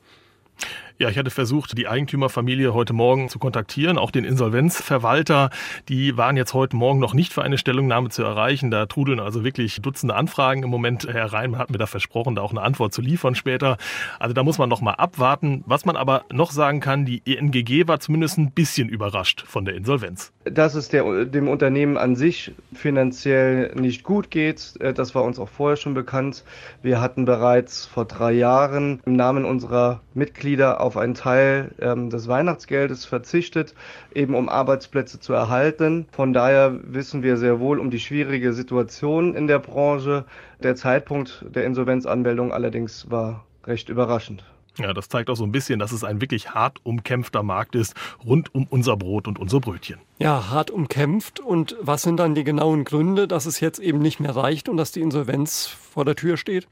Ja, 0.99 1.11
ich 1.11 1.19
hatte 1.19 1.29
versucht, 1.29 1.77
die 1.77 1.89
Eigentümerfamilie 1.89 2.73
heute 2.73 2.95
Morgen 2.95 3.29
zu 3.29 3.39
kontaktieren, 3.39 3.99
auch 3.99 4.11
den 4.11 4.25
Insolvenzverwalter. 4.25 5.51
Die 5.91 6.17
waren 6.17 6.39
jetzt 6.39 6.55
heute 6.55 6.75
Morgen 6.75 7.01
noch 7.01 7.13
nicht 7.13 7.35
für 7.35 7.43
eine 7.43 7.59
Stellungnahme 7.59 8.09
zu 8.09 8.23
erreichen. 8.23 8.71
Da 8.71 8.87
trudeln 8.87 9.21
also 9.21 9.45
wirklich 9.45 9.83
Dutzende 9.83 10.15
Anfragen 10.15 10.63
im 10.63 10.71
Moment 10.71 11.07
herein. 11.07 11.51
Man 11.51 11.61
hat 11.61 11.69
mir 11.69 11.77
da 11.77 11.85
versprochen, 11.85 12.35
da 12.35 12.41
auch 12.41 12.51
eine 12.51 12.63
Antwort 12.63 12.95
zu 12.95 13.03
liefern 13.03 13.35
später. 13.35 13.77
Also 14.19 14.33
da 14.33 14.43
muss 14.43 14.57
man 14.57 14.71
noch 14.71 14.81
mal 14.81 14.95
abwarten. 14.95 15.65
Was 15.67 15.85
man 15.85 15.97
aber 15.97 16.25
noch 16.33 16.51
sagen 16.51 16.81
kann, 16.81 17.05
die 17.05 17.21
ENGG 17.27 17.87
war 17.87 18.01
zumindest 18.01 18.39
ein 18.39 18.53
bisschen 18.53 18.89
überrascht 18.89 19.45
von 19.47 19.67
der 19.67 19.75
Insolvenz. 19.75 20.33
Dass 20.45 20.75
es 20.75 20.89
der, 20.89 21.27
dem 21.27 21.49
Unternehmen 21.49 21.99
an 21.99 22.17
sich 22.17 22.53
finanziell 22.73 23.71
nicht 23.75 24.03
gut 24.03 24.31
geht, 24.31 24.77
äh, 24.81 24.95
das 24.95 25.15
war 25.15 25.25
uns 25.25 25.39
auch 25.39 25.51
vorher 25.51 25.77
schon 25.77 25.93
bekannt. 25.93 26.43
Wir 26.83 27.03
hatten 27.03 27.27
bereits 27.27 27.85
vor 27.85 28.07
drei 28.07 28.33
Jahren 28.33 29.01
im 29.05 29.13
Namen 29.13 29.45
unserer 29.45 30.01
Mitglieder 30.15 30.86
auf 30.87 30.97
einen 30.97 31.15
Teil 31.15 31.73
ähm, 31.81 32.11
des 32.11 32.29
Weihnachtsgeldes 32.29 33.05
verzichtet, 33.05 33.75
eben 34.15 34.35
um 34.35 34.49
Arbeitsplätze 34.49 35.21
zu 35.21 35.33
erhalten. 35.33 36.07
Von 36.13 36.33
daher 36.33 36.79
wissen 36.85 37.23
wir 37.23 37.37
sehr 37.37 37.61
wohl 37.61 37.79
um 37.81 37.91
die 37.91 38.01
schwierige 38.01 38.53
Situation 38.53 39.35
in 39.35 39.49
der 39.49 39.59
Branche. 39.59 40.25
Der 40.63 40.77
Zeitpunkt 40.77 41.45
der 41.55 41.65
Insolvenzanmeldung 41.65 42.53
allerdings 42.53 43.11
war 43.11 43.45
recht 43.67 43.89
überraschend. 43.89 44.45
Ja, 44.79 44.93
das 44.93 45.09
zeigt 45.09 45.31
auch 45.31 45.37
so 45.37 45.45
ein 45.45 45.53
bisschen, 45.53 45.79
dass 45.79 45.93
es 45.93 46.05
ein 46.05 46.21
wirklich 46.21 46.51
hart 46.51 46.81
umkämpfter 46.83 47.43
Markt 47.43 47.75
ist, 47.75 47.95
rund 48.25 48.55
um 48.55 48.67
unser 48.69 48.97
Brot 48.97 49.27
und 49.27 49.39
unser 49.39 49.59
Brötchen. 49.59 49.99
Ja, 50.19 50.51
hart 50.51 50.71
umkämpft. 50.71 51.41
Und 51.41 51.77
was 51.81 52.03
sind 52.03 52.19
dann 52.19 52.35
die 52.35 52.45
genauen 52.45 52.85
Gründe, 52.85 53.27
dass 53.27 53.47
es 53.47 53.61
jetzt 53.61 53.79
eben 53.79 53.99
nicht 54.01 54.21
mehr 54.21 54.37
reicht 54.37 54.69
und 54.69 54.77
dass 54.77 54.93
die 54.93 55.01
Insolvenz 55.01 55.67
vor 55.67 56.05
der 56.05 56.15
Tür 56.15 56.37
steht? 56.37 56.69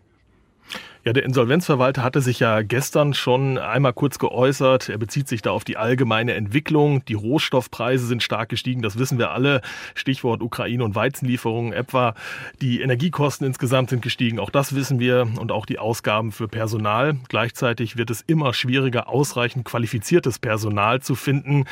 Ja, 1.07 1.12
der 1.12 1.25
Insolvenzverwalter 1.25 2.03
hatte 2.03 2.23
sich 2.23 2.40
ja 2.40 2.62
gestern 2.62 3.12
schon 3.12 3.59
einmal 3.59 3.93
kurz 3.93 4.19
geäußert. 4.19 4.88
Er 4.88 4.97
bezieht 4.97 5.29
sich 5.29 5.43
da 5.43 5.51
auf 5.51 5.62
die 5.62 5.77
allgemeine 5.77 6.33
Entwicklung. 6.33 7.05
Die 7.05 7.12
Rohstoffpreise 7.12 8.07
sind 8.07 8.23
stark 8.23 8.49
gestiegen, 8.49 8.81
das 8.81 8.99
wissen 8.99 9.19
wir 9.19 9.31
alle. 9.31 9.61
Stichwort 9.95 10.40
Ukraine 10.40 10.83
und 10.83 10.95
Weizenlieferungen 10.95 11.75
etwa. 11.75 12.14
Die 12.62 12.81
Energiekosten 12.81 13.47
insgesamt 13.47 13.90
sind 13.90 14.01
gestiegen, 14.01 14.38
auch 14.38 14.49
das 14.49 14.75
wissen 14.75 14.99
wir. 14.99 15.29
Und 15.38 15.53
auch 15.53 15.67
die 15.67 15.79
Ausgaben 15.79 16.33
für 16.33 16.49
Personal. 16.49 17.17
Gleichzeitig 17.29 17.99
wird 17.99 18.09
es 18.09 18.23
immer 18.23 18.55
schwieriger, 18.55 19.07
ausreichend 19.07 19.67
qualifiziertes 19.67 20.38
Personal 20.38 21.01
zu 21.01 21.17
finden. 21.17 21.67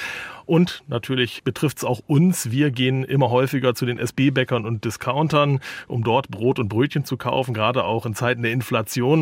Und 0.44 0.82
natürlich 0.88 1.44
betrifft 1.44 1.78
es 1.78 1.84
auch 1.84 2.00
uns. 2.06 2.50
Wir 2.50 2.70
gehen 2.70 3.04
immer 3.04 3.30
häufiger 3.30 3.74
zu 3.74 3.86
den 3.86 3.98
SB-Bäckern 3.98 4.66
und 4.66 4.84
Discountern, 4.84 5.60
um 5.88 6.04
dort 6.04 6.28
Brot 6.28 6.58
und 6.58 6.68
Brötchen 6.68 7.06
zu 7.06 7.16
kaufen, 7.16 7.54
gerade 7.54 7.84
auch 7.84 8.04
in 8.04 8.14
Zeiten 8.14 8.42
der 8.42 8.52
Inflation. 8.52 9.21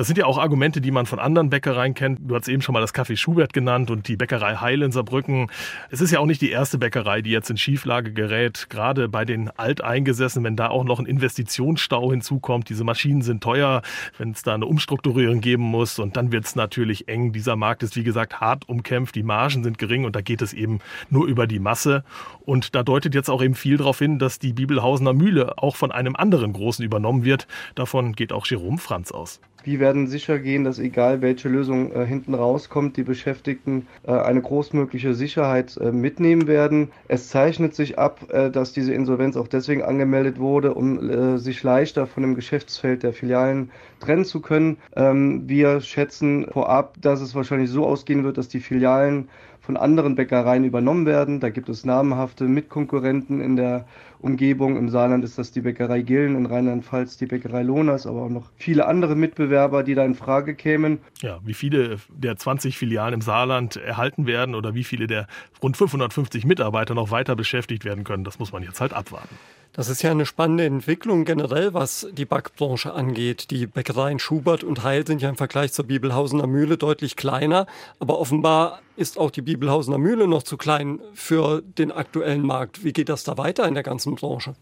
Das 0.00 0.06
sind 0.06 0.16
ja 0.16 0.24
auch 0.24 0.38
Argumente, 0.38 0.80
die 0.80 0.92
man 0.92 1.04
von 1.04 1.18
anderen 1.18 1.50
Bäckereien 1.50 1.92
kennt. 1.92 2.20
Du 2.22 2.34
hast 2.34 2.48
eben 2.48 2.62
schon 2.62 2.72
mal 2.72 2.80
das 2.80 2.94
Café 2.94 3.18
Schubert 3.18 3.52
genannt 3.52 3.90
und 3.90 4.08
die 4.08 4.16
Bäckerei 4.16 4.56
Heil 4.56 4.80
in 4.80 4.92
Saarbrücken. 4.92 5.50
Es 5.90 6.00
ist 6.00 6.10
ja 6.10 6.20
auch 6.20 6.24
nicht 6.24 6.40
die 6.40 6.48
erste 6.48 6.78
Bäckerei, 6.78 7.20
die 7.20 7.28
jetzt 7.28 7.50
in 7.50 7.58
Schieflage 7.58 8.14
gerät. 8.14 8.68
Gerade 8.70 9.10
bei 9.10 9.26
den 9.26 9.50
Alteingesessenen, 9.50 10.46
wenn 10.46 10.56
da 10.56 10.68
auch 10.68 10.84
noch 10.84 11.00
ein 11.00 11.04
Investitionsstau 11.04 12.12
hinzukommt. 12.12 12.70
Diese 12.70 12.82
Maschinen 12.82 13.20
sind 13.20 13.42
teuer, 13.42 13.82
wenn 14.16 14.30
es 14.30 14.42
da 14.42 14.54
eine 14.54 14.64
Umstrukturierung 14.64 15.42
geben 15.42 15.64
muss 15.64 15.98
und 15.98 16.16
dann 16.16 16.32
wird 16.32 16.46
es 16.46 16.56
natürlich 16.56 17.06
eng. 17.08 17.34
Dieser 17.34 17.56
Markt 17.56 17.82
ist, 17.82 17.94
wie 17.94 18.02
gesagt, 18.02 18.40
hart 18.40 18.66
umkämpft. 18.70 19.14
Die 19.16 19.22
Margen 19.22 19.62
sind 19.62 19.76
gering 19.76 20.06
und 20.06 20.16
da 20.16 20.22
geht 20.22 20.40
es 20.40 20.54
eben 20.54 20.78
nur 21.10 21.26
über 21.26 21.46
die 21.46 21.58
Masse. 21.58 22.04
Und 22.46 22.74
da 22.74 22.82
deutet 22.82 23.14
jetzt 23.14 23.28
auch 23.28 23.42
eben 23.42 23.54
viel 23.54 23.76
darauf 23.76 23.98
hin, 23.98 24.18
dass 24.18 24.38
die 24.38 24.54
Bibelhausener 24.54 25.12
Mühle 25.12 25.58
auch 25.58 25.76
von 25.76 25.92
einem 25.92 26.16
anderen 26.16 26.54
Großen 26.54 26.82
übernommen 26.82 27.22
wird. 27.26 27.46
Davon 27.74 28.14
geht 28.14 28.32
auch 28.32 28.46
Jerome 28.46 28.78
Franz 28.78 29.12
aus. 29.12 29.42
Wir 29.62 29.80
werden 29.80 30.06
sicher 30.06 30.38
gehen, 30.38 30.64
dass 30.64 30.78
egal 30.78 31.20
welche 31.20 31.48
Lösung 31.48 31.92
äh, 31.92 32.06
hinten 32.06 32.34
rauskommt, 32.34 32.96
die 32.96 33.02
Beschäftigten 33.02 33.86
äh, 34.06 34.12
eine 34.12 34.40
großmögliche 34.40 35.14
Sicherheit 35.14 35.76
äh, 35.76 35.92
mitnehmen 35.92 36.46
werden. 36.46 36.90
Es 37.08 37.28
zeichnet 37.28 37.74
sich 37.74 37.98
ab, 37.98 38.26
äh, 38.30 38.50
dass 38.50 38.72
diese 38.72 38.94
Insolvenz 38.94 39.36
auch 39.36 39.48
deswegen 39.48 39.82
angemeldet 39.82 40.38
wurde, 40.38 40.74
um 40.74 41.10
äh, 41.10 41.38
sich 41.38 41.62
leichter 41.62 42.06
von 42.06 42.22
dem 42.22 42.34
Geschäftsfeld 42.34 43.02
der 43.02 43.12
Filialen 43.12 43.70
trennen 44.00 44.24
zu 44.24 44.40
können. 44.40 44.78
Ähm, 44.96 45.48
wir 45.48 45.80
schätzen 45.80 46.46
vorab, 46.50 46.94
dass 47.00 47.20
es 47.20 47.34
wahrscheinlich 47.34 47.70
so 47.70 47.86
ausgehen 47.86 48.24
wird, 48.24 48.38
dass 48.38 48.48
die 48.48 48.60
Filialen 48.60 49.28
von 49.60 49.76
anderen 49.76 50.14
Bäckereien 50.14 50.64
übernommen 50.64 51.06
werden. 51.06 51.40
Da 51.40 51.50
gibt 51.50 51.68
es 51.68 51.84
namhafte 51.84 52.44
Mitkonkurrenten 52.44 53.40
in 53.40 53.56
der 53.56 53.86
Umgebung. 54.18 54.76
Im 54.76 54.88
Saarland 54.88 55.24
ist 55.24 55.38
das 55.38 55.52
die 55.52 55.60
Bäckerei 55.60 56.02
Gillen, 56.02 56.36
in 56.36 56.46
Rheinland-Pfalz 56.46 57.16
die 57.16 57.26
Bäckerei 57.26 57.62
Lohners, 57.62 58.06
aber 58.06 58.22
auch 58.22 58.28
noch 58.28 58.50
viele 58.56 58.86
andere 58.86 59.14
Mitbewerber, 59.14 59.82
die 59.82 59.94
da 59.94 60.04
in 60.04 60.14
Frage 60.14 60.54
kämen. 60.54 60.98
Ja, 61.20 61.38
wie 61.44 61.54
viele 61.54 61.98
der 62.08 62.36
20 62.36 62.76
Filialen 62.76 63.14
im 63.14 63.20
Saarland 63.20 63.76
erhalten 63.76 64.26
werden 64.26 64.54
oder 64.54 64.74
wie 64.74 64.84
viele 64.84 65.06
der 65.06 65.26
rund 65.62 65.76
550 65.76 66.44
Mitarbeiter 66.44 66.94
noch 66.94 67.10
weiter 67.10 67.36
beschäftigt 67.36 67.84
werden 67.84 68.04
können, 68.04 68.24
das 68.24 68.38
muss 68.38 68.52
man 68.52 68.62
jetzt 68.62 68.80
halt 68.80 68.92
abwarten. 68.92 69.36
Das 69.72 69.88
ist 69.88 70.02
ja 70.02 70.10
eine 70.10 70.26
spannende 70.26 70.64
Entwicklung 70.64 71.24
generell, 71.24 71.74
was 71.74 72.08
die 72.12 72.24
Backbranche 72.24 72.92
angeht. 72.92 73.52
Die 73.52 73.66
Bäckereien 73.66 74.18
Schubert 74.18 74.64
und 74.64 74.82
Heil 74.82 75.06
sind 75.06 75.22
ja 75.22 75.28
im 75.28 75.36
Vergleich 75.36 75.72
zur 75.72 75.84
Bibelhausener 75.86 76.48
Mühle 76.48 76.76
deutlich 76.76 77.14
kleiner, 77.14 77.66
aber 78.00 78.18
offenbar 78.18 78.82
ist 78.96 79.16
auch 79.16 79.30
die 79.30 79.42
Bibelhausener 79.42 79.98
Mühle 79.98 80.26
noch 80.26 80.42
zu 80.42 80.56
klein 80.56 80.98
für 81.14 81.62
den 81.62 81.92
aktuellen 81.92 82.42
Markt. 82.42 82.82
Wie 82.82 82.92
geht 82.92 83.08
das 83.08 83.22
da 83.22 83.38
weiter 83.38 83.66
in 83.68 83.74
der 83.74 83.84
ganzen 83.84 84.16
Branche? 84.16 84.54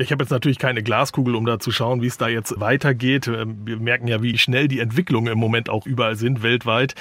Ich 0.00 0.12
habe 0.12 0.22
jetzt 0.22 0.30
natürlich 0.30 0.60
keine 0.60 0.84
Glaskugel, 0.84 1.34
um 1.34 1.44
da 1.44 1.58
zu 1.58 1.72
schauen, 1.72 2.02
wie 2.02 2.06
es 2.06 2.18
da 2.18 2.28
jetzt 2.28 2.60
weitergeht. 2.60 3.26
Ähm, 3.26 3.58
wir 3.64 3.78
merken 3.78 4.06
ja, 4.06 4.22
wie 4.22 4.38
schnell 4.38 4.68
die 4.68 4.78
Entwicklungen 4.78 5.32
im 5.32 5.38
Moment 5.38 5.68
auch 5.68 5.86
überall 5.86 6.14
sind, 6.14 6.44
weltweit. 6.44 6.94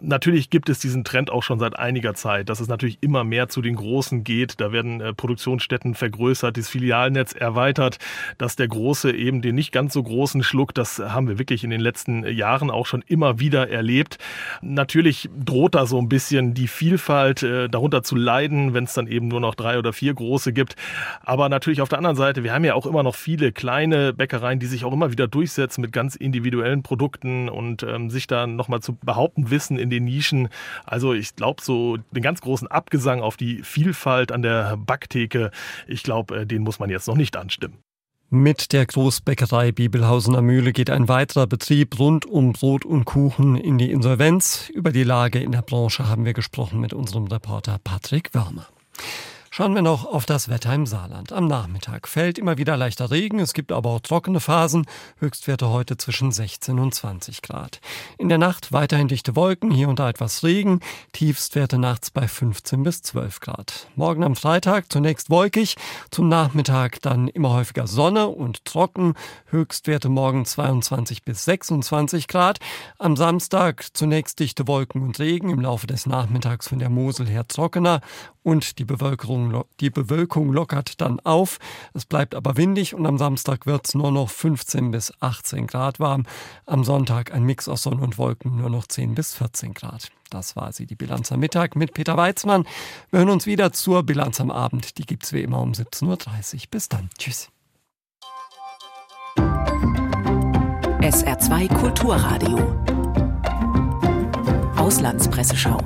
Natürlich 0.00 0.50
gibt 0.50 0.68
es 0.68 0.80
diesen 0.80 1.04
Trend 1.04 1.30
auch 1.30 1.44
schon 1.44 1.60
seit 1.60 1.78
einiger 1.78 2.14
Zeit, 2.14 2.48
dass 2.48 2.58
es 2.58 2.66
natürlich 2.66 2.98
immer 3.02 3.22
mehr 3.22 3.48
zu 3.48 3.62
den 3.62 3.76
Großen 3.76 4.24
geht. 4.24 4.60
Da 4.60 4.72
werden 4.72 5.00
äh, 5.00 5.14
Produktionsstätten 5.14 5.94
vergrößert, 5.94 6.56
das 6.56 6.68
Filialnetz 6.68 7.34
erweitert, 7.34 7.98
dass 8.36 8.56
der 8.56 8.66
Große 8.66 9.12
eben 9.12 9.42
den 9.42 9.54
nicht 9.54 9.70
ganz 9.70 9.92
so 9.92 10.02
großen 10.02 10.42
Schluck, 10.42 10.74
das 10.74 10.98
haben 10.98 11.28
wir 11.28 11.38
wirklich 11.38 11.62
in 11.62 11.70
den 11.70 11.80
letzten 11.80 12.26
Jahren 12.26 12.70
auch 12.70 12.86
schon 12.86 13.04
immer 13.06 13.38
wieder 13.38 13.70
erlebt. 13.70 14.18
Natürlich 14.60 15.30
droht 15.38 15.76
da 15.76 15.86
so 15.86 15.98
ein 15.98 16.08
bisschen 16.08 16.54
die 16.54 16.66
Vielfalt 16.66 17.44
äh, 17.44 17.68
darunter 17.68 18.02
zu 18.02 18.16
leiden, 18.16 18.74
wenn 18.74 18.84
es 18.84 18.94
dann 18.94 19.06
eben 19.06 19.28
nur 19.28 19.40
noch 19.40 19.54
drei 19.54 19.78
oder 19.78 19.92
vier 19.92 20.14
große 20.14 20.52
gibt. 20.52 20.74
Aber 21.22 21.48
natürlich 21.48 21.80
auf 21.80 21.88
der 21.88 21.99
anderen 22.00 22.16
Seite, 22.16 22.42
wir 22.42 22.52
haben 22.52 22.64
ja 22.64 22.74
auch 22.74 22.86
immer 22.86 23.02
noch 23.02 23.14
viele 23.14 23.52
kleine 23.52 24.14
Bäckereien, 24.14 24.58
die 24.58 24.66
sich 24.66 24.84
auch 24.84 24.92
immer 24.92 25.12
wieder 25.12 25.28
durchsetzen 25.28 25.82
mit 25.82 25.92
ganz 25.92 26.16
individuellen 26.16 26.82
Produkten 26.82 27.48
und 27.48 27.82
ähm, 27.82 28.08
sich 28.08 28.26
da 28.26 28.46
nochmal 28.46 28.80
zu 28.80 28.94
behaupten 28.94 29.50
wissen 29.50 29.78
in 29.78 29.90
den 29.90 30.04
Nischen. 30.04 30.48
Also 30.86 31.12
ich 31.12 31.36
glaube, 31.36 31.62
so 31.62 31.98
den 32.10 32.22
ganz 32.22 32.40
großen 32.40 32.68
Abgesang 32.68 33.20
auf 33.20 33.36
die 33.36 33.62
Vielfalt 33.62 34.32
an 34.32 34.40
der 34.42 34.78
Backtheke, 34.78 35.50
ich 35.86 36.02
glaube, 36.02 36.40
äh, 36.40 36.46
den 36.46 36.62
muss 36.62 36.78
man 36.78 36.88
jetzt 36.88 37.06
noch 37.06 37.16
nicht 37.16 37.36
anstimmen. 37.36 37.76
Mit 38.30 38.72
der 38.72 38.86
Großbäckerei 38.86 39.72
Bibelhausener 39.72 40.40
Mühle 40.40 40.72
geht 40.72 40.88
ein 40.88 41.08
weiterer 41.08 41.46
Betrieb 41.46 41.98
rund 41.98 42.24
um 42.24 42.52
Brot 42.52 42.84
und 42.84 43.04
Kuchen 43.04 43.56
in 43.56 43.76
die 43.76 43.90
Insolvenz. 43.90 44.70
Über 44.72 44.92
die 44.92 45.04
Lage 45.04 45.40
in 45.40 45.52
der 45.52 45.62
Branche 45.62 46.08
haben 46.08 46.24
wir 46.24 46.32
gesprochen 46.32 46.80
mit 46.80 46.94
unserem 46.94 47.26
Reporter 47.26 47.78
Patrick 47.82 48.32
Wörmer. 48.32 48.66
Schauen 49.52 49.74
wir 49.74 49.82
noch 49.82 50.04
auf 50.04 50.26
das 50.26 50.48
Wetter 50.48 50.72
im 50.72 50.86
Saarland. 50.86 51.32
Am 51.32 51.48
Nachmittag 51.48 52.06
fällt 52.06 52.38
immer 52.38 52.56
wieder 52.56 52.76
leichter 52.76 53.10
Regen, 53.10 53.40
es 53.40 53.52
gibt 53.52 53.72
aber 53.72 53.90
auch 53.90 53.98
trockene 53.98 54.38
Phasen, 54.38 54.86
Höchstwerte 55.18 55.70
heute 55.70 55.96
zwischen 55.96 56.30
16 56.30 56.78
und 56.78 56.94
20 56.94 57.42
Grad. 57.42 57.80
In 58.16 58.28
der 58.28 58.38
Nacht 58.38 58.70
weiterhin 58.70 59.08
dichte 59.08 59.34
Wolken, 59.34 59.72
hier 59.72 59.88
und 59.88 59.98
da 59.98 60.08
etwas 60.08 60.44
Regen, 60.44 60.78
Tiefstwerte 61.10 61.78
nachts 61.78 62.12
bei 62.12 62.28
15 62.28 62.84
bis 62.84 63.02
12 63.02 63.40
Grad. 63.40 63.88
Morgen 63.96 64.22
am 64.22 64.36
Freitag 64.36 64.92
zunächst 64.92 65.30
wolkig, 65.30 65.74
zum 66.12 66.28
Nachmittag 66.28 67.02
dann 67.02 67.26
immer 67.26 67.52
häufiger 67.52 67.88
Sonne 67.88 68.28
und 68.28 68.64
trocken, 68.64 69.14
Höchstwerte 69.46 70.08
morgen 70.08 70.44
22 70.44 71.24
bis 71.24 71.44
26 71.44 72.28
Grad. 72.28 72.60
Am 73.00 73.16
Samstag 73.16 73.84
zunächst 73.94 74.38
dichte 74.38 74.68
Wolken 74.68 75.02
und 75.02 75.18
Regen, 75.18 75.50
im 75.50 75.60
Laufe 75.60 75.88
des 75.88 76.06
Nachmittags 76.06 76.68
von 76.68 76.78
der 76.78 76.88
Mosel 76.88 77.26
her 77.26 77.48
trockener 77.48 78.00
und 78.42 78.78
die 78.78 78.84
Bewölkung, 78.84 79.64
die 79.80 79.90
Bewölkung 79.90 80.52
lockert 80.52 81.00
dann 81.00 81.20
auf. 81.20 81.58
Es 81.94 82.04
bleibt 82.06 82.34
aber 82.34 82.56
windig 82.56 82.94
und 82.94 83.06
am 83.06 83.18
Samstag 83.18 83.66
wird 83.66 83.86
es 83.88 83.94
nur 83.94 84.10
noch 84.10 84.30
15 84.30 84.90
bis 84.90 85.12
18 85.20 85.66
Grad 85.66 86.00
warm. 86.00 86.24
Am 86.66 86.84
Sonntag 86.84 87.32
ein 87.32 87.44
Mix 87.44 87.68
aus 87.68 87.82
Sonne 87.82 88.02
und 88.02 88.18
Wolken 88.18 88.56
nur 88.56 88.70
noch 88.70 88.86
10 88.86 89.14
bis 89.14 89.34
14 89.34 89.74
Grad. 89.74 90.10
Das 90.30 90.56
war 90.56 90.72
sie, 90.72 90.86
die 90.86 90.94
Bilanz 90.94 91.32
am 91.32 91.40
Mittag 91.40 91.76
mit 91.76 91.92
Peter 91.92 92.16
Weizmann. 92.16 92.64
Wir 93.10 93.18
hören 93.20 93.30
uns 93.30 93.46
wieder 93.46 93.72
zur 93.72 94.04
Bilanz 94.04 94.40
am 94.40 94.50
Abend. 94.50 94.98
Die 94.98 95.04
gibt 95.04 95.24
es 95.24 95.32
wie 95.32 95.42
immer 95.42 95.60
um 95.60 95.72
17.30 95.72 96.54
Uhr. 96.54 96.60
Bis 96.70 96.88
dann. 96.88 97.10
Tschüss. 97.18 97.48
SR2 101.00 101.74
Kulturradio. 101.74 102.58
Auslandspresseschau. 104.76 105.80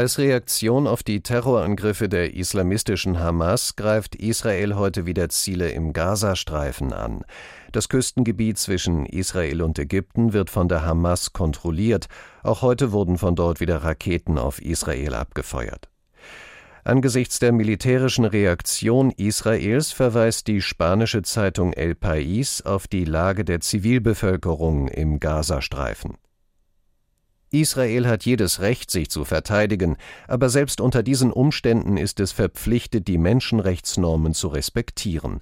Als 0.00 0.16
Reaktion 0.16 0.86
auf 0.86 1.02
die 1.02 1.20
Terrorangriffe 1.20 2.08
der 2.08 2.32
islamistischen 2.32 3.18
Hamas 3.18 3.76
greift 3.76 4.14
Israel 4.14 4.76
heute 4.76 5.04
wieder 5.04 5.28
Ziele 5.28 5.72
im 5.72 5.92
Gazastreifen 5.92 6.94
an. 6.94 7.22
Das 7.70 7.90
Küstengebiet 7.90 8.56
zwischen 8.56 9.04
Israel 9.04 9.60
und 9.60 9.78
Ägypten 9.78 10.32
wird 10.32 10.48
von 10.48 10.70
der 10.70 10.86
Hamas 10.86 11.34
kontrolliert. 11.34 12.06
Auch 12.42 12.62
heute 12.62 12.92
wurden 12.92 13.18
von 13.18 13.36
dort 13.36 13.60
wieder 13.60 13.76
Raketen 13.84 14.38
auf 14.38 14.62
Israel 14.62 15.12
abgefeuert. 15.12 15.90
Angesichts 16.82 17.38
der 17.38 17.52
militärischen 17.52 18.24
Reaktion 18.24 19.10
Israels 19.10 19.92
verweist 19.92 20.46
die 20.46 20.62
spanische 20.62 21.20
Zeitung 21.20 21.74
El 21.74 21.92
País 21.92 22.64
auf 22.64 22.88
die 22.88 23.04
Lage 23.04 23.44
der 23.44 23.60
Zivilbevölkerung 23.60 24.88
im 24.88 25.20
Gazastreifen. 25.20 26.16
Israel 27.52 28.06
hat 28.06 28.24
jedes 28.24 28.60
Recht, 28.60 28.90
sich 28.90 29.10
zu 29.10 29.24
verteidigen, 29.24 29.96
aber 30.28 30.48
selbst 30.48 30.80
unter 30.80 31.02
diesen 31.02 31.32
Umständen 31.32 31.96
ist 31.96 32.20
es 32.20 32.30
verpflichtet, 32.30 33.08
die 33.08 33.18
Menschenrechtsnormen 33.18 34.34
zu 34.34 34.48
respektieren. 34.48 35.40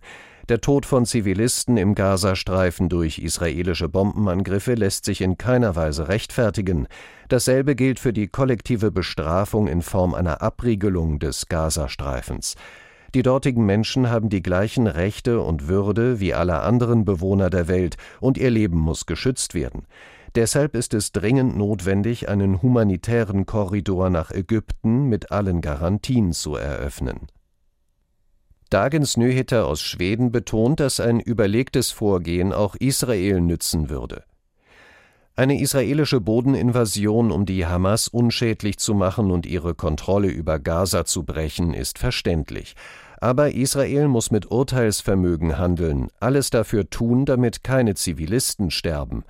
Der 0.48 0.62
Tod 0.62 0.86
von 0.86 1.04
Zivilisten 1.04 1.76
im 1.76 1.94
Gazastreifen 1.94 2.88
durch 2.88 3.18
israelische 3.18 3.90
Bombenangriffe 3.90 4.72
lässt 4.72 5.04
sich 5.04 5.20
in 5.20 5.36
keiner 5.36 5.76
Weise 5.76 6.08
rechtfertigen. 6.08 6.88
Dasselbe 7.28 7.76
gilt 7.76 8.00
für 8.00 8.14
die 8.14 8.28
kollektive 8.28 8.90
Bestrafung 8.90 9.68
in 9.68 9.82
Form 9.82 10.14
einer 10.14 10.40
Abriegelung 10.40 11.18
des 11.18 11.48
Gazastreifens. 11.48 12.54
Die 13.14 13.22
dortigen 13.22 13.66
Menschen 13.66 14.08
haben 14.08 14.30
die 14.30 14.42
gleichen 14.42 14.86
Rechte 14.86 15.40
und 15.40 15.68
Würde 15.68 16.20
wie 16.20 16.32
alle 16.32 16.60
anderen 16.60 17.04
Bewohner 17.04 17.50
der 17.50 17.68
Welt, 17.68 17.98
und 18.20 18.38
ihr 18.38 18.50
Leben 18.50 18.78
muss 18.78 19.04
geschützt 19.04 19.52
werden. 19.52 19.86
Deshalb 20.38 20.76
ist 20.76 20.94
es 20.94 21.10
dringend 21.10 21.56
notwendig, 21.56 22.28
einen 22.28 22.62
humanitären 22.62 23.44
Korridor 23.44 24.08
nach 24.08 24.30
Ägypten 24.30 25.08
mit 25.08 25.32
allen 25.32 25.60
Garantien 25.60 26.32
zu 26.32 26.54
eröffnen. 26.54 27.26
Dagens 28.70 29.16
Nyheter 29.16 29.66
aus 29.66 29.80
Schweden 29.80 30.30
betont, 30.30 30.78
dass 30.78 31.00
ein 31.00 31.18
überlegtes 31.18 31.90
Vorgehen 31.90 32.52
auch 32.52 32.76
Israel 32.76 33.40
nützen 33.40 33.90
würde. 33.90 34.22
Eine 35.34 35.60
israelische 35.60 36.20
Bodeninvasion, 36.20 37.32
um 37.32 37.44
die 37.44 37.66
Hamas 37.66 38.06
unschädlich 38.06 38.78
zu 38.78 38.94
machen 38.94 39.32
und 39.32 39.44
ihre 39.44 39.74
Kontrolle 39.74 40.28
über 40.28 40.60
Gaza 40.60 41.04
zu 41.04 41.24
brechen, 41.24 41.74
ist 41.74 41.98
verständlich. 41.98 42.76
Aber 43.20 43.54
Israel 43.54 44.06
muss 44.06 44.30
mit 44.30 44.48
Urteilsvermögen 44.48 45.58
handeln, 45.58 46.06
alles 46.20 46.50
dafür 46.50 46.88
tun, 46.88 47.24
damit 47.24 47.64
keine 47.64 47.96
Zivilisten 47.96 48.70
sterben 48.70 49.24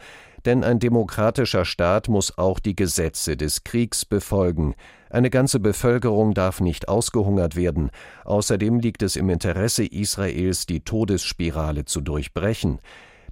denn 0.49 0.65
ein 0.65 0.79
demokratischer 0.79 1.67
Staat 1.67 2.09
muss 2.09 2.39
auch 2.39 2.59
die 2.59 2.75
Gesetze 2.75 3.37
des 3.37 3.65
Kriegs 3.65 4.07
befolgen. 4.07 4.75
Eine 5.11 5.29
ganze 5.29 5.61
Bevölkerung 5.61 6.33
darf 6.33 6.63
nicht 6.63 6.89
ausgehungert 6.89 7.55
werden. 7.55 7.91
Außerdem 8.25 8.81
liegt 8.81 9.03
es 9.03 9.17
im 9.17 9.29
Interesse 9.29 9.85
Israels, 9.85 10.65
die 10.65 10.81
Todesspirale 10.81 11.85
zu 11.85 12.01
durchbrechen. 12.01 12.79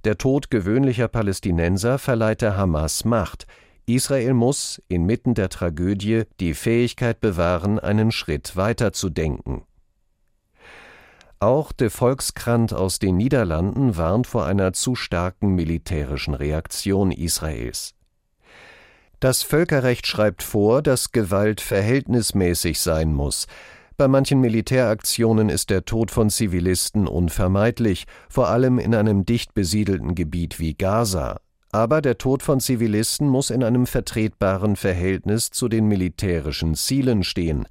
Der 0.05 0.19
Tod 0.19 0.51
gewöhnlicher 0.51 1.07
Palästinenser 1.07 1.97
verleiht 1.97 2.43
der 2.43 2.55
Hamas 2.55 3.03
Macht. 3.03 3.47
Israel 3.87 4.35
muss, 4.35 4.79
inmitten 4.87 5.33
der 5.33 5.49
Tragödie, 5.49 6.25
die 6.39 6.53
Fähigkeit 6.53 7.19
bewahren, 7.19 7.79
einen 7.79 8.11
Schritt 8.11 8.55
weiter 8.55 8.93
zu 8.93 9.09
denken. 9.09 9.63
Auch 11.39 11.71
de 11.71 11.91
Volkskrant 11.91 12.73
aus 12.73 12.97
den 12.97 13.15
Niederlanden 13.15 13.95
warnt 13.95 14.25
vor 14.25 14.47
einer 14.47 14.73
zu 14.73 14.95
starken 14.95 15.53
militärischen 15.53 16.33
Reaktion 16.33 17.11
Israels. 17.11 17.93
Das 19.19 19.43
Völkerrecht 19.43 20.07
schreibt 20.07 20.41
vor, 20.41 20.81
dass 20.81 21.11
Gewalt 21.11 21.61
verhältnismäßig 21.61 22.79
sein 22.79 23.13
muss. 23.13 23.45
Bei 23.97 24.07
manchen 24.07 24.41
Militäraktionen 24.41 25.49
ist 25.49 25.69
der 25.69 25.85
Tod 25.85 26.09
von 26.09 26.31
Zivilisten 26.31 27.07
unvermeidlich, 27.07 28.05
vor 28.29 28.47
allem 28.49 28.79
in 28.79 28.95
einem 28.95 29.25
dicht 29.25 29.53
besiedelten 29.53 30.15
Gebiet 30.15 30.59
wie 30.59 30.73
Gaza. 30.73 31.39
Aber 31.71 32.01
der 32.01 32.17
Tod 32.17 32.41
von 32.41 32.59
Zivilisten 32.59 33.27
muss 33.27 33.51
in 33.51 33.63
einem 33.63 33.85
vertretbaren 33.85 34.75
Verhältnis 34.75 35.51
zu 35.51 35.67
den 35.67 35.87
militärischen 35.87 36.73
Zielen 36.73 37.23
stehen. 37.23 37.67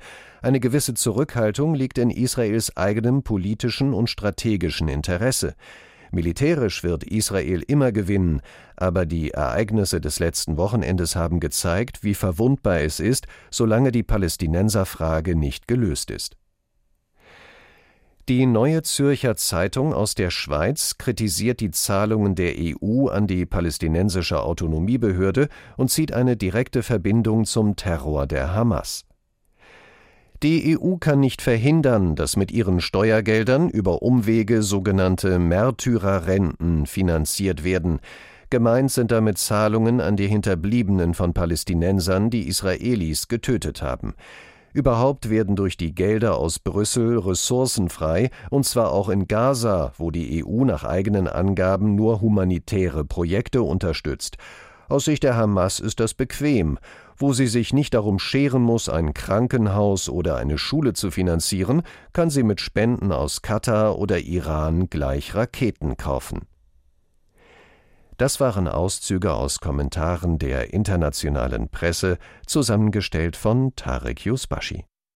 Eine 0.46 0.60
gewisse 0.60 0.94
Zurückhaltung 0.94 1.74
liegt 1.74 1.98
in 1.98 2.08
Israels 2.08 2.76
eigenem 2.76 3.24
politischen 3.24 3.92
und 3.92 4.08
strategischen 4.08 4.86
Interesse. 4.86 5.56
Militärisch 6.12 6.84
wird 6.84 7.02
Israel 7.02 7.64
immer 7.66 7.90
gewinnen, 7.90 8.40
aber 8.76 9.06
die 9.06 9.32
Ereignisse 9.32 10.00
des 10.00 10.20
letzten 10.20 10.56
Wochenendes 10.56 11.16
haben 11.16 11.40
gezeigt, 11.40 12.04
wie 12.04 12.14
verwundbar 12.14 12.78
es 12.82 13.00
ist, 13.00 13.26
solange 13.50 13.90
die 13.90 14.04
Palästinenserfrage 14.04 15.34
nicht 15.34 15.66
gelöst 15.66 16.12
ist. 16.12 16.36
Die 18.28 18.46
Neue 18.46 18.82
Zürcher 18.82 19.34
Zeitung 19.34 19.92
aus 19.92 20.14
der 20.14 20.30
Schweiz 20.30 20.96
kritisiert 20.96 21.58
die 21.58 21.72
Zahlungen 21.72 22.36
der 22.36 22.54
EU 22.56 23.08
an 23.08 23.26
die 23.26 23.46
palästinensische 23.46 24.40
Autonomiebehörde 24.40 25.48
und 25.76 25.90
zieht 25.90 26.12
eine 26.12 26.36
direkte 26.36 26.84
Verbindung 26.84 27.46
zum 27.46 27.74
Terror 27.74 28.28
der 28.28 28.54
Hamas. 28.54 29.06
Die 30.42 30.78
EU 30.78 30.96
kann 30.96 31.20
nicht 31.20 31.40
verhindern, 31.40 32.14
dass 32.14 32.36
mit 32.36 32.52
ihren 32.52 32.80
Steuergeldern 32.80 33.70
über 33.70 34.02
Umwege 34.02 34.62
sogenannte 34.62 35.38
Märtyrerrenten 35.38 36.84
finanziert 36.84 37.64
werden. 37.64 38.00
Gemeint 38.50 38.92
sind 38.92 39.10
damit 39.12 39.38
Zahlungen 39.38 40.00
an 40.00 40.16
die 40.16 40.28
Hinterbliebenen 40.28 41.14
von 41.14 41.32
Palästinensern, 41.32 42.28
die 42.28 42.46
Israelis 42.48 43.28
getötet 43.28 43.80
haben. 43.80 44.14
Überhaupt 44.74 45.30
werden 45.30 45.56
durch 45.56 45.78
die 45.78 45.94
Gelder 45.94 46.36
aus 46.36 46.58
Brüssel 46.58 47.18
Ressourcen 47.18 47.88
frei, 47.88 48.28
und 48.50 48.66
zwar 48.66 48.92
auch 48.92 49.08
in 49.08 49.26
Gaza, 49.26 49.94
wo 49.96 50.10
die 50.10 50.44
EU 50.44 50.64
nach 50.64 50.84
eigenen 50.84 51.28
Angaben 51.28 51.94
nur 51.94 52.20
humanitäre 52.20 53.06
Projekte 53.06 53.62
unterstützt. 53.62 54.36
Aus 54.88 55.06
Sicht 55.06 55.22
der 55.22 55.34
Hamas 55.34 55.80
ist 55.80 55.98
das 55.98 56.14
bequem. 56.14 56.78
Wo 57.18 57.32
sie 57.32 57.46
sich 57.46 57.72
nicht 57.72 57.94
darum 57.94 58.18
scheren 58.18 58.62
muss, 58.62 58.88
ein 58.88 59.14
Krankenhaus 59.14 60.08
oder 60.10 60.36
eine 60.36 60.58
Schule 60.58 60.92
zu 60.92 61.10
finanzieren, 61.10 61.82
kann 62.12 62.28
sie 62.28 62.42
mit 62.42 62.60
Spenden 62.60 63.10
aus 63.10 63.40
Katar 63.40 63.98
oder 63.98 64.18
Iran 64.18 64.90
gleich 64.90 65.34
Raketen 65.34 65.96
kaufen. 65.96 66.42
Das 68.18 68.40
waren 68.40 68.66
Auszüge 68.68 69.32
aus 69.34 69.60
Kommentaren 69.60 70.38
der 70.38 70.72
internationalen 70.72 71.68
Presse, 71.68 72.18
zusammengestellt 72.46 73.36
von 73.36 73.74
Tarek 73.76 74.24
Yusbashi. 74.24 74.84